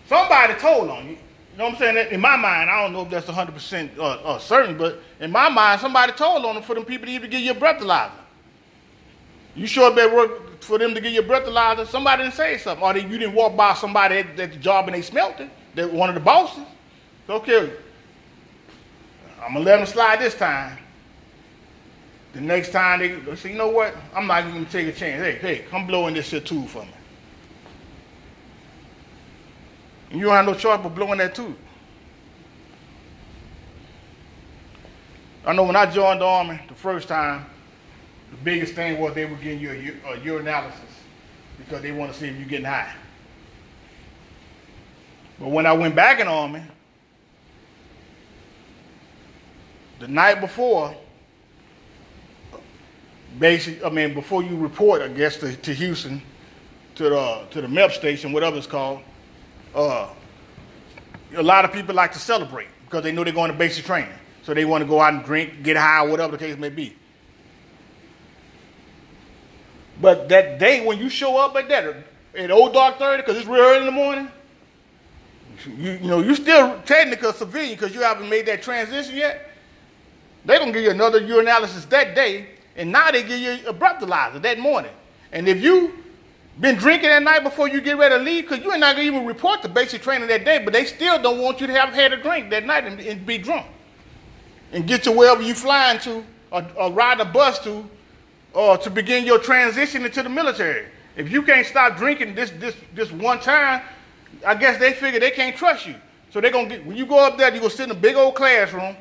[0.08, 1.18] somebody told on you.
[1.54, 2.12] You know what I'm saying?
[2.12, 5.50] In my mind, I don't know if that's 100% uh, uh, certain, but in my
[5.50, 8.12] mind, somebody told on them for them people to even give you a breathalyzer.
[9.56, 11.86] You sure better work for them to give you a breathalyzer.
[11.86, 12.84] Somebody didn't say something.
[12.84, 15.50] Or they, you didn't walk by somebody at, at the job and they smelt it.
[15.76, 16.64] That one of the bosses.
[17.30, 17.72] Okay,
[19.42, 20.78] I'm going to let them slide this time.
[22.34, 23.96] The next time they say, you know what?
[24.14, 25.22] I'm not even to take a chance.
[25.22, 26.90] Hey, hey, come blow in this shit tube for me.
[30.10, 31.56] And you don't have no choice but blowing that tube.
[35.46, 37.46] I know when I joined the Army the first time,
[38.32, 39.70] the biggest thing was they were getting you
[40.06, 40.74] a, a urinalysis
[41.58, 42.94] because they want to see if you're getting high.
[45.40, 46.64] But when I went back in the Army,
[50.00, 50.96] the night before,
[53.40, 56.22] basic, I mean, before you report, I guess, to, to Houston,
[56.96, 59.02] to the, to the MEP station, whatever it's called,
[59.76, 60.10] uh,
[61.36, 64.14] a lot of people like to celebrate because they know they're going to basic training.
[64.44, 66.96] So they want to go out and drink, get high, whatever the case may be.
[70.02, 71.96] But that day when you show up at that,
[72.36, 74.30] at old dark 30, because it's real early in the morning,
[75.66, 79.50] you, you know, you're still technically a civilian because you haven't made that transition yet.
[80.46, 83.74] They're going to give you another urinalysis that day, and now they give you a
[83.74, 84.92] breathalyzer that morning.
[85.32, 86.04] And if you
[86.60, 89.16] been drinking that night before you get ready to leave, because you're not going to
[89.16, 91.94] even report the basic training that day, but they still don't want you to have
[91.94, 93.66] had a drink that night and, and be drunk.
[94.72, 97.88] And get to wherever you're flying to or, or ride a bus to
[98.54, 100.88] or to begin your transition into the military.
[101.16, 103.84] If you can't stop drinking this this this one time,
[104.46, 105.96] I guess they figure they can't trust you.
[106.32, 108.16] So they're gonna get when you go up there, you're gonna sit in a big
[108.16, 108.96] old classroom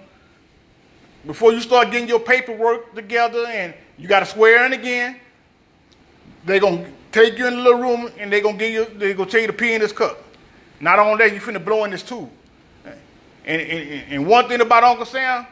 [1.26, 5.20] before you start getting your paperwork together and you gotta swear in again.
[6.44, 9.30] They're gonna take you in the little room and they're gonna give you they're gonna
[9.30, 10.22] tell you to pee in this cup.
[10.80, 12.28] Not only that, you finna blow in this tube.
[13.44, 15.46] And, and, and one thing about Uncle Sam,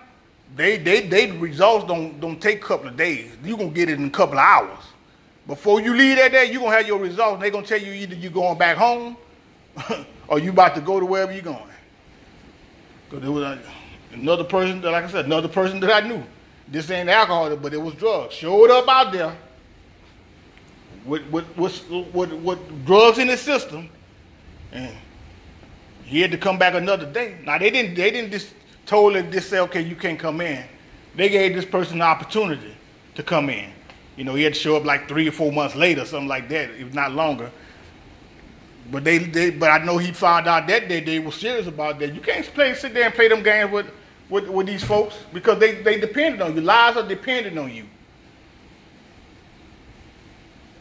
[0.57, 3.31] they they they results don't don't take a couple of days.
[3.45, 4.85] You're gonna get it in a couple of hours.
[5.47, 7.41] Before you leave that day, you're gonna have your results.
[7.41, 9.16] They're gonna tell you either you're going back home
[10.29, 11.62] or you about to go to wherever you're going.
[14.13, 16.23] Another person that, like I said, another person that I knew.
[16.69, 18.35] This ain't alcohol, but it was drugs.
[18.35, 19.37] Showed up out there
[21.05, 23.89] with with with, with, with drugs in his system,
[24.73, 24.95] and
[26.05, 27.39] he had to come back another day.
[27.45, 28.55] Now they didn't they didn't just
[28.89, 30.65] him just say okay you can't come in.
[31.15, 32.75] They gave this person the opportunity
[33.15, 33.71] to come in.
[34.17, 36.49] You know, he had to show up like three or four months later, something like
[36.49, 37.51] that, if not longer.
[38.91, 41.99] But they, they but I know he found out that day they were serious about
[42.01, 42.15] that.
[42.15, 43.87] You can't play, sit there and play them games with,
[44.31, 46.62] with, with these folks because they, they depended on you.
[46.62, 47.85] Lives are dependent on you.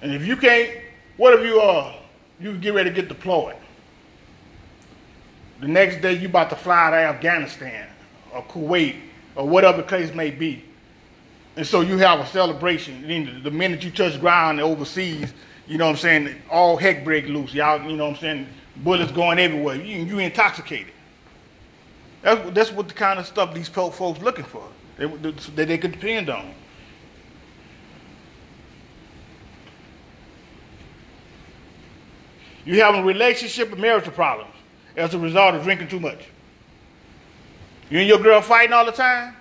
[0.01, 0.71] And if you can't,
[1.17, 1.95] what if you uh
[2.39, 3.57] you get ready to get deployed?
[5.59, 7.89] The next day you about to fly to Afghanistan
[8.33, 8.95] or Kuwait
[9.35, 10.63] or whatever case may be.
[11.57, 13.05] And so you have a celebration.
[13.05, 15.33] Then the minute you touch ground overseas,
[15.67, 17.53] you know what I'm saying, all heck break loose.
[17.53, 18.47] Y'all, you know what I'm saying,
[18.77, 19.75] bullets going everywhere.
[19.75, 20.93] You, you intoxicated.
[22.21, 24.63] That's, that's what the kind of stuff these folks looking for,
[24.97, 26.53] that they could depend on.
[32.65, 34.53] You having relationship and marital problems
[34.95, 36.27] as a result of drinking too much.
[37.89, 39.35] You and your girl fighting all the time?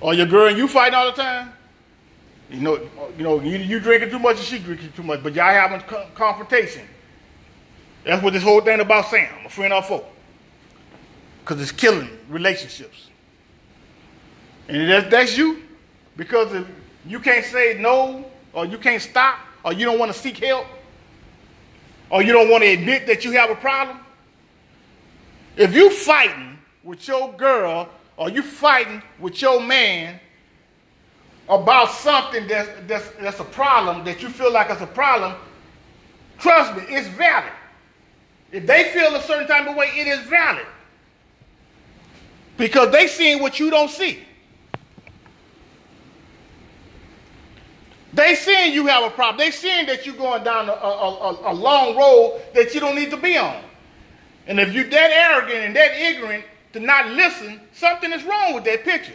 [0.00, 1.52] Or your girl and you fighting all the time?
[2.50, 2.76] You know,
[3.16, 5.80] you know, you, you drinking too much and she drinking too much, but y'all having
[6.14, 6.86] confrontation.
[8.04, 10.04] That's what this whole thing about Sam, a friend or foe.
[11.42, 13.10] Because it's killing relationships.
[14.68, 15.62] And that's, you.
[16.16, 16.66] Because if
[17.06, 20.66] you can't say no, or you can't stop, or you don't want to seek help,
[22.10, 23.98] or you don't want to admit that you have a problem,
[25.56, 30.20] if you fighting with your girl or you fighting with your man
[31.48, 35.34] about something that's, that's, that's a problem, that you feel like it's a problem,
[36.38, 37.52] trust me, it's valid.
[38.52, 40.66] If they feel a certain type of way, it is valid.
[42.56, 44.18] Because they seeing what you don't see.
[48.12, 49.38] They seeing you have a problem.
[49.38, 53.10] They seeing that you're going down a, a, a, long road that you don't need
[53.10, 53.62] to be on.
[54.46, 56.44] And if you're that arrogant and that ignorant
[56.74, 59.14] to not listen, something is wrong with that picture.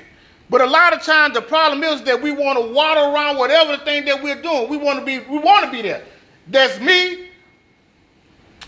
[0.49, 3.77] But a lot of times the problem is that we want to waddle around whatever
[3.77, 4.69] the thing that we're doing.
[4.69, 6.03] We want to be, we want to be there.
[6.47, 7.27] That's me.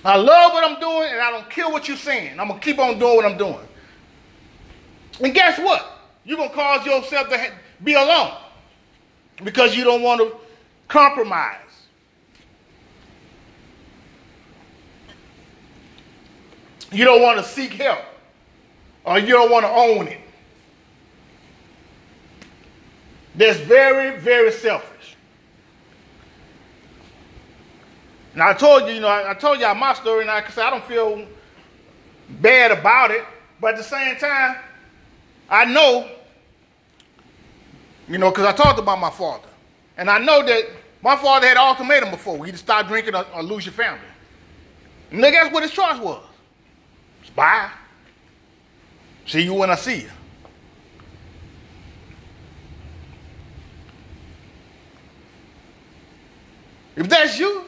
[0.04, 2.40] I love what I'm doing, and I don't care what you're saying.
[2.40, 3.60] I'm gonna keep on doing what I'm doing.
[5.22, 6.00] And guess what?
[6.24, 7.52] You're gonna cause yourself to
[7.84, 8.34] be alone
[9.44, 10.36] because you don't want to
[10.88, 11.56] compromise.
[16.92, 18.04] You don't want to seek help,
[19.04, 20.22] or you don't want to own it.
[23.36, 25.16] That's very, very selfish.
[28.34, 30.66] And I told you, you know, I, I told y'all my story, and I said
[30.66, 31.26] I don't feel
[32.30, 33.24] bad about it,
[33.62, 34.56] but at the same time,
[35.50, 36.10] I know
[38.10, 39.48] you know, because I talked about my father.
[39.96, 40.64] And I know that
[41.02, 42.44] my father had an ultimatum before.
[42.44, 44.02] He'd stop drinking or, or lose your family.
[45.12, 46.24] And guess what his choice was?
[47.22, 47.70] It's bye.
[49.28, 50.10] See you when I see you.
[56.96, 57.64] If that's you,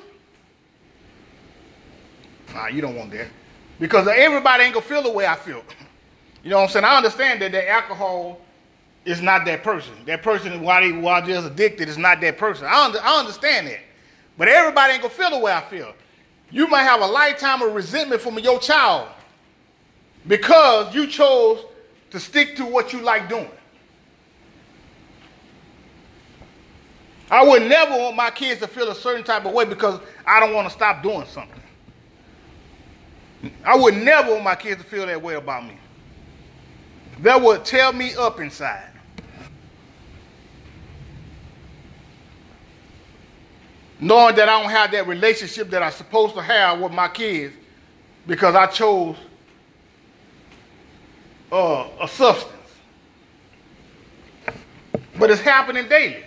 [2.54, 3.28] nah, you don't want that.
[3.80, 5.64] Because everybody ain't gonna feel the way I feel.
[6.44, 6.86] You know what I'm saying?
[6.86, 8.42] I understand that the alcohol
[9.06, 9.94] is not that person.
[10.06, 12.66] That person, while, they, while they're addicted, is not that person.
[12.66, 13.80] I, under, I understand that.
[14.38, 15.94] But everybody ain't to feel the way I feel.
[16.50, 19.10] You might have a lifetime of resentment from your child
[20.28, 21.66] because you chose
[22.12, 23.50] to stick to what you like doing.
[27.30, 30.42] I would never want my kids to feel a certain type of way because I
[30.42, 31.62] don't want to stop doing something.
[33.64, 35.78] I would never want my kids to feel that way about me.
[37.22, 38.92] That would tear me up inside.
[44.02, 47.54] knowing that I don't have that relationship that I'm supposed to have with my kids
[48.26, 49.16] because I chose
[51.52, 52.52] uh, a substance.
[55.20, 56.24] But it's happening daily.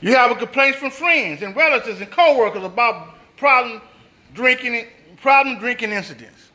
[0.00, 3.80] You have complaints from friends and relatives and coworkers about problem
[4.36, 4.86] drinking,
[5.20, 6.50] problem drinking incidents.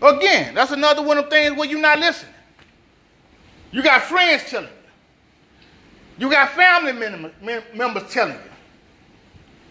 [0.00, 2.34] Again, that's another one of things where you're not listening.
[3.72, 6.26] You got friends telling you.
[6.26, 8.50] You got family members telling you.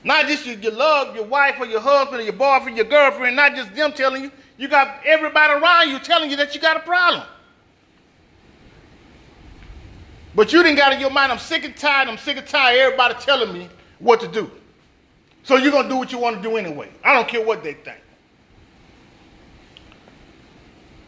[0.04, 3.38] Not just your, you love your wife or your husband or your boyfriend, your girlfriend,
[3.38, 4.32] not just them telling you.
[4.58, 7.24] You got everybody around you telling you that you got a problem.
[10.36, 12.78] But you didn't got in your mind, I'm sick and tired, I'm sick and tired
[12.78, 13.70] everybody telling me
[14.00, 14.52] what to do.
[15.44, 16.90] So you're going to do what you want to do anyway.
[17.04, 18.00] I don't care what they think.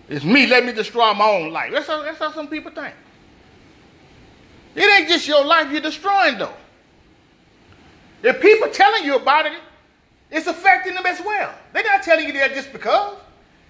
[0.07, 1.71] It's me, let me destroy my own life.
[1.71, 2.93] That's how, that's how some people think.
[4.75, 6.53] It ain't just your life you're destroying, though.
[8.21, 9.53] If people telling you about it,
[10.29, 11.53] it's affecting them as well.
[11.73, 13.17] They're not telling you that just because.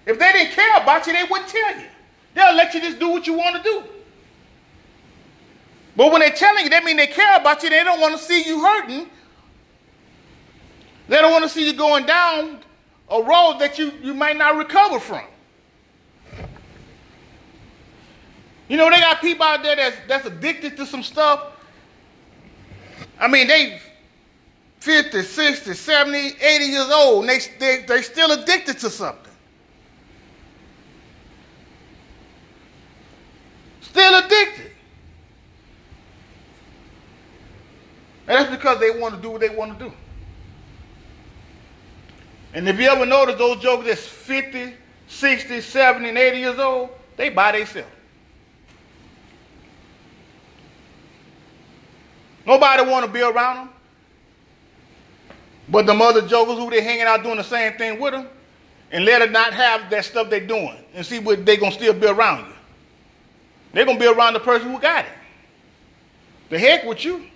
[0.04, 1.86] If they didn't care about you, they wouldn't tell you.
[2.34, 3.82] They'll let you just do what you want to do.
[5.96, 7.70] But when they're telling you, that means they care about you.
[7.70, 9.08] They don't want to see you hurting.
[11.08, 12.60] They don't want to see you going down
[13.08, 15.24] a road that you, you might not recover from.
[18.68, 21.52] You know, they got people out there that's, that's addicted to some stuff.
[23.20, 23.80] I mean, they
[24.80, 29.32] 50, 60, 70, 80 years old, and they, they, they're still addicted to something.
[33.80, 34.72] Still addicted.
[38.28, 39.92] And that's because they want to do what they want to do.
[42.56, 44.72] And if you ever notice those jokers that's 50,
[45.08, 47.90] 60, 70, and 80 years old, they buy themselves.
[52.46, 53.68] Nobody want to be around them.
[55.68, 58.26] But the mother jokers who they hanging out doing the same thing with them,
[58.90, 61.92] and let them not have that stuff they're doing, and see what they gonna still
[61.92, 62.54] be around you.
[63.74, 65.12] They're gonna be around the person who got it.
[66.48, 67.26] The heck with you.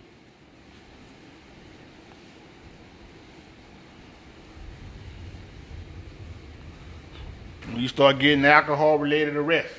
[7.76, 9.72] You start getting alcohol related arrests,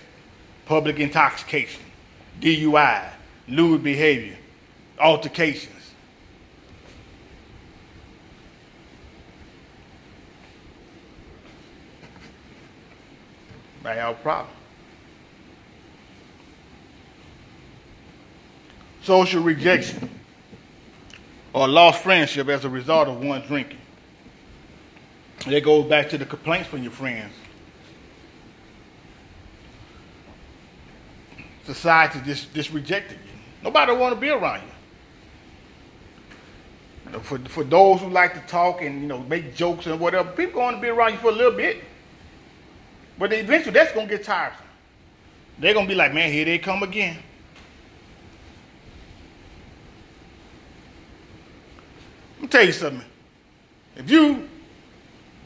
[0.65, 1.81] public intoxication,
[2.39, 3.09] DUI,
[3.47, 4.37] lewd behavior,
[4.99, 5.77] altercations.
[13.83, 14.55] Have a problem.
[19.03, 20.09] Social rejection
[21.53, 23.79] or lost friendship as a result of one drinking.
[25.45, 27.33] That goes back to the complaints from your friends.
[31.65, 33.39] Society just, just rejected you.
[33.63, 34.67] Nobody want to be around you.
[37.19, 40.61] For, for those who like to talk and you know make jokes and whatever, people
[40.61, 41.83] want to be around you for a little bit.
[43.19, 44.65] But eventually that's gonna get tiresome.
[45.59, 47.17] They're gonna be like, man, here they come again.
[52.35, 53.05] Let me tell you something.
[53.95, 54.47] If you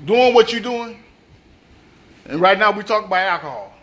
[0.06, 1.04] doing what you're doing,
[2.26, 3.75] and right now we talk about alcohol.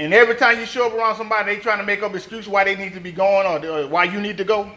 [0.00, 2.64] And every time you show up around somebody, they trying to make up excuses why
[2.64, 4.72] they need to be going or, or why you need to go.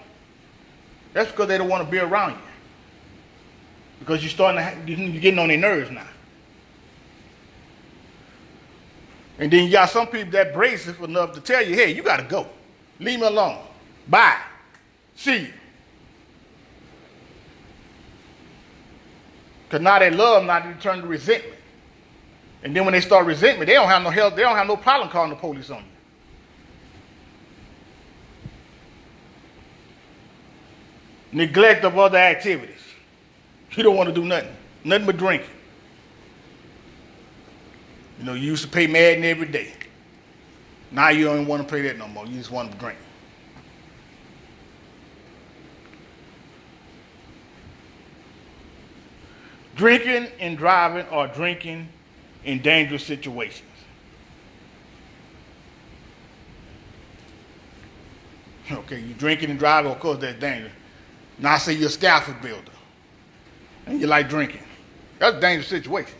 [1.14, 2.38] That's because they don't want to be around you.
[4.00, 6.06] Because you're starting to, you're getting on their nerves now.
[9.40, 12.18] And then you got some people that braces enough to tell you, hey, you got
[12.18, 12.46] to go.
[13.00, 13.60] Leave me alone.
[14.10, 14.42] Bye.
[15.16, 15.54] See you.
[19.70, 21.63] Because now they love not to turn to resentment.
[22.64, 24.78] And then when they start resentment, they don't have no help, they don't have no
[24.78, 25.84] problem calling the police on you.
[31.34, 32.80] Neglect of other activities.
[33.72, 34.56] You don't want to do nothing.
[34.84, 35.50] Nothing but drinking.
[38.20, 39.74] You know, you used to pay Madden every day.
[40.92, 42.26] Now you don't even want to play that no more.
[42.28, 43.00] You just want to drink.
[49.76, 51.90] Drinking and driving or drinking
[52.46, 53.70] in dangerous situations.
[58.72, 60.72] Okay, you drinking and driving, of course that's dangerous.
[61.38, 62.72] Now I say you're a scaffold builder
[63.86, 64.64] and you like drinking.
[65.20, 66.18] That's a dangerous situation.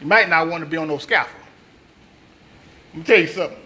[0.00, 1.42] You might not want to be on no scaffold.
[2.92, 3.58] Let me tell you something.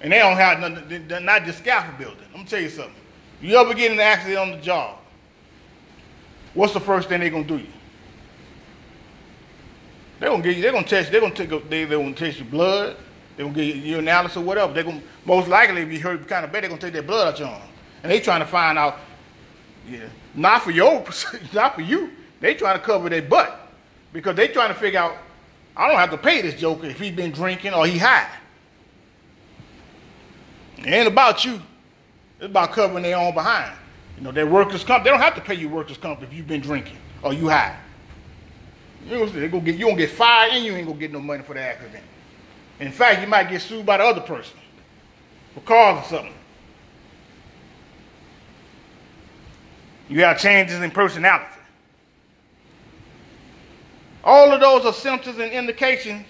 [0.00, 2.24] And they don't have nothing, they're not just scaffold building.
[2.32, 2.94] Let me tell you something.
[3.40, 4.98] You ever get in an accident on the job,
[6.54, 7.66] what's the first thing they're gonna do you?
[10.18, 12.38] They're gonna get you, they're gonna test, they're gonna take a, they, they're gonna test
[12.38, 12.96] your blood,
[13.36, 14.72] they're gonna get your analysis or whatever.
[14.72, 17.34] They're gonna most likely if you hurt kind of bad, they're gonna take their blood
[17.34, 17.62] out your arm.
[18.02, 18.98] And they trying to find out,
[19.88, 21.04] yeah, not for your
[21.52, 22.10] not for you.
[22.40, 23.68] They trying to cover their butt.
[24.12, 25.16] Because they trying to figure out,
[25.76, 28.28] I don't have to pay this joker if he been drinking or he high.
[30.78, 31.60] It ain't about you.
[32.38, 33.76] It's about covering their own behind.
[34.16, 36.46] You know, their workers' comp, they don't have to pay you workers' comp if you've
[36.46, 37.76] been drinking or you high.
[39.06, 41.54] You know, get, you gonna get fired and you ain't gonna get no money for
[41.54, 42.04] the accident.
[42.80, 44.58] In fact, you might get sued by the other person
[45.54, 46.34] for causing something.
[50.08, 51.44] You have changes in personality.
[54.24, 56.26] All of those are symptoms and indications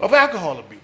[0.00, 0.79] of alcohol abuse.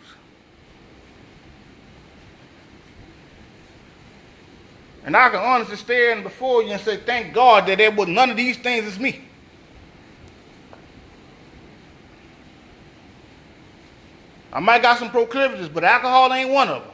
[5.06, 8.28] And I can honestly stand before you and say, thank God that there was none
[8.28, 9.22] of these things is me.
[14.52, 16.92] I might got some proclivities, but alcohol ain't one of them.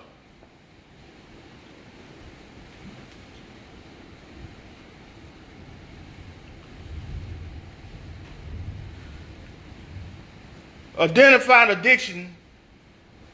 [10.99, 12.37] Identifying addiction,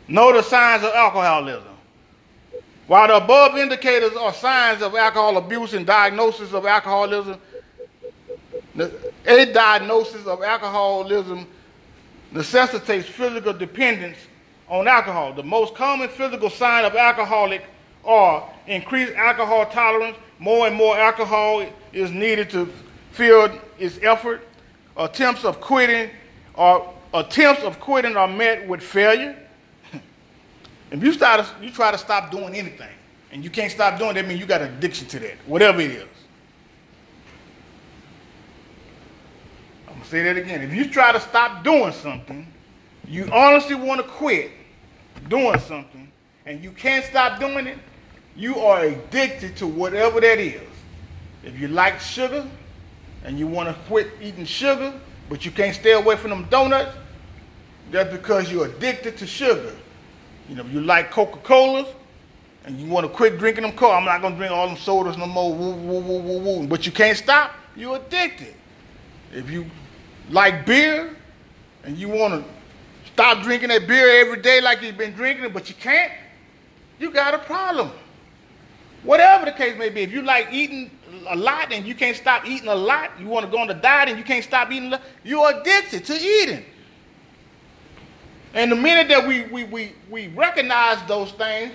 [0.07, 1.68] know the signs of alcoholism.
[2.89, 7.39] While the above indicators are signs of alcohol abuse and diagnosis of alcoholism,
[9.27, 11.47] a diagnosis of alcoholism
[12.33, 14.17] necessitates physical dependence
[14.69, 15.35] on alcohol.
[15.35, 17.63] The most common physical sign of alcoholic
[18.07, 22.73] are increased alcohol tolerance, more and more alcohol is needed to
[23.11, 24.49] fill its effort,
[24.97, 26.09] attempts of quitting
[26.55, 29.37] or attempts of quitting are met with failure.
[30.91, 32.89] If you start you try to stop doing anything
[33.31, 35.81] and you can't stop doing it, that means you got an addiction to that, whatever
[35.81, 36.09] it is.
[39.87, 40.63] I'm gonna say that again.
[40.63, 42.47] If you try to stop doing something,
[43.07, 44.51] you honestly want to quit
[45.29, 46.11] doing something,
[46.47, 47.79] and you can't stop doing it,
[48.37, 50.63] you are addicted to whatever that is.
[51.43, 52.47] If you like sugar
[53.25, 54.93] and you want to quit eating sugar,
[55.29, 56.97] but you can't stay away from them donuts,
[57.91, 59.75] that's because you're addicted to sugar.
[60.49, 61.89] You know, if you like Coca-Colas
[62.65, 65.17] and you want to quit drinking them I'm not going to drink all them sodas
[65.17, 66.67] no more, woo, woo, woo, woo, woo.
[66.67, 68.55] But you can't stop, you're addicted.
[69.33, 69.67] If you
[70.31, 71.15] like beer
[71.85, 72.51] and you want to
[73.13, 76.13] stop drinking that beer every day like you've been drinking it, but you can't,
[76.99, 77.91] you got a problem.
[79.03, 80.91] Whatever the case may be, if you like eating
[81.29, 83.75] a lot and you can't stop eating a lot, you want to go on a
[83.75, 84.95] diet and you can't stop eating,
[85.25, 86.65] you're addicted to eating.
[88.55, 91.73] And the minute that we, we, we, we recognize those things,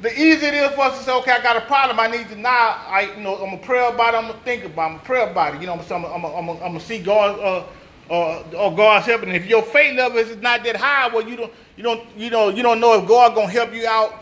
[0.00, 1.98] the easier it is for us to say, okay, I got a problem.
[1.98, 4.18] I need to now, I, you know, I'm gonna pray about it.
[4.18, 4.84] I'm gonna think about it.
[4.86, 5.60] I'm gonna pray about it.
[5.60, 7.64] You know, I'm, I'm, I'm, I'm gonna see God, uh,
[8.12, 9.22] uh, or God's help.
[9.22, 12.30] And if your faith level is not that high, well, you don't, you don't, you
[12.30, 14.14] know, you don't know if God gonna help you out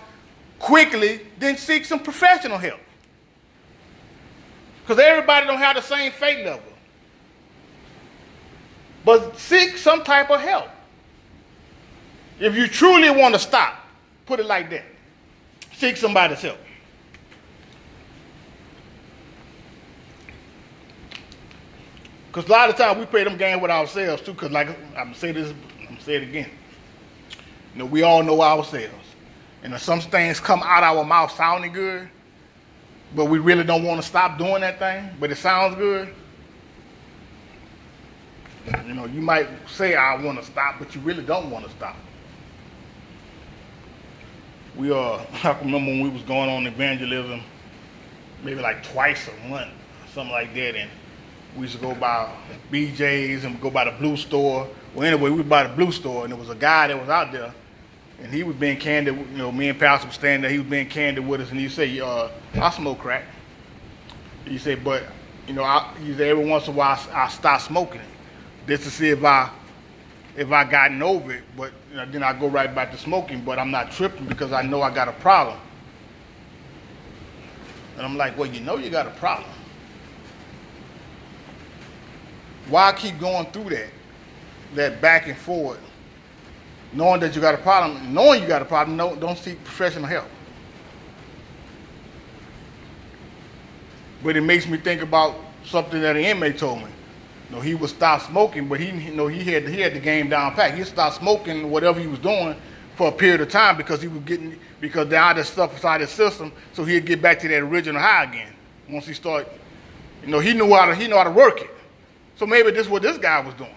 [0.58, 1.22] quickly.
[1.38, 2.80] Then seek some professional help.
[4.82, 6.62] Because everybody don't have the same faith level.
[9.04, 10.68] But seek some type of help.
[12.42, 13.86] If you truly want to stop,
[14.26, 14.82] put it like that.
[15.74, 16.58] Seek somebody's help.
[22.26, 24.32] Because a lot of times we play them games with ourselves too.
[24.32, 26.50] Because like I'm gonna say this, I'm gonna say it again.
[27.74, 29.06] You know, we all know ourselves,
[29.62, 32.08] and some things come out our mouth sounding good,
[33.14, 35.10] but we really don't want to stop doing that thing.
[35.20, 36.12] But it sounds good.
[38.84, 41.70] You know, you might say I want to stop, but you really don't want to
[41.70, 41.94] stop
[44.76, 47.42] we uh I remember when we was going on evangelism,
[48.42, 49.70] maybe like twice a month,
[50.12, 50.90] something like that, and
[51.56, 52.32] we used to go by
[52.70, 54.68] BJ's and go by the blue store.
[54.94, 57.32] Well, anyway, we by the blue store, and there was a guy that was out
[57.32, 57.52] there,
[58.20, 59.16] and he was being candid.
[59.16, 60.50] You know, me and Pastor was standing there.
[60.50, 63.24] He was being candid with us, and he said, uh, "I smoke crack."
[64.46, 65.04] He said, "But
[65.46, 68.06] you know, I, he said every once in a while I, I stop smoking it,
[68.68, 69.50] just to see if I
[70.36, 73.44] if I gotten over it, but you know, then I go right back to smoking,
[73.44, 75.58] but I'm not tripping because I know I got a problem.
[77.96, 79.50] And I'm like, well, you know you got a problem.
[82.68, 83.90] Why keep going through that,
[84.74, 85.80] that back and forth,
[86.94, 90.06] knowing that you got a problem, knowing you got a problem, no, don't seek professional
[90.06, 90.28] help.
[94.22, 96.88] But it makes me think about something that an inmate told me
[97.52, 100.28] know, he would stop smoking, but he you know he had he had the game
[100.28, 100.74] down pat.
[100.76, 102.56] He stopped smoking whatever he was doing
[102.96, 106.10] for a period of time because he was getting because the other stuff inside his
[106.10, 108.52] system, so he'd get back to that original high again.
[108.88, 109.48] Once he started,
[110.22, 111.70] you know, he knew how to he knew how to work it.
[112.36, 113.74] So maybe this is what this guy was doing.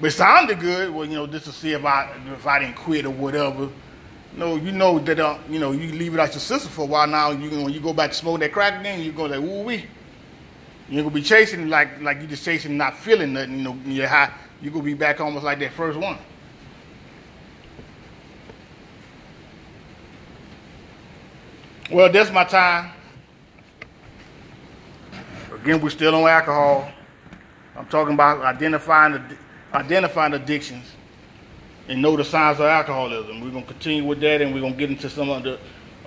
[0.00, 0.92] But it sounded good.
[0.92, 3.68] Well, you know, just to see if I if I didn't quit or whatever.
[4.36, 6.86] No, you know that uh, you know you leave it out your system for a
[6.86, 7.30] while now.
[7.30, 9.86] You when you go back to smoke that crack again, you go like ooh wee.
[10.88, 13.58] You ain't gonna be chasing like like you just chasing, not feeling nothing.
[13.58, 14.32] You know, you're high.
[14.62, 16.18] You gonna be back almost like that first one.
[21.90, 22.92] Well, that's my time.
[25.52, 26.90] Again, we're still on alcohol.
[27.76, 29.20] I'm talking about identifying
[29.74, 30.84] identifying addictions
[31.88, 33.40] and know the signs of alcoholism.
[33.40, 35.58] We're gonna continue with that, and we're gonna get into some of the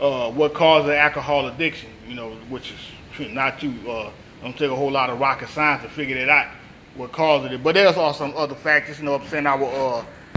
[0.01, 1.89] uh, what causes alcohol addiction.
[2.07, 2.73] You know, which
[3.19, 3.73] is not too.
[3.89, 4.11] Uh,
[4.41, 6.47] don't take a whole lot of rocket science to figure that out,
[6.95, 7.63] what caused it.
[7.63, 9.47] But there's also some other factors, you know what I'm saying?
[9.47, 10.05] Our uh,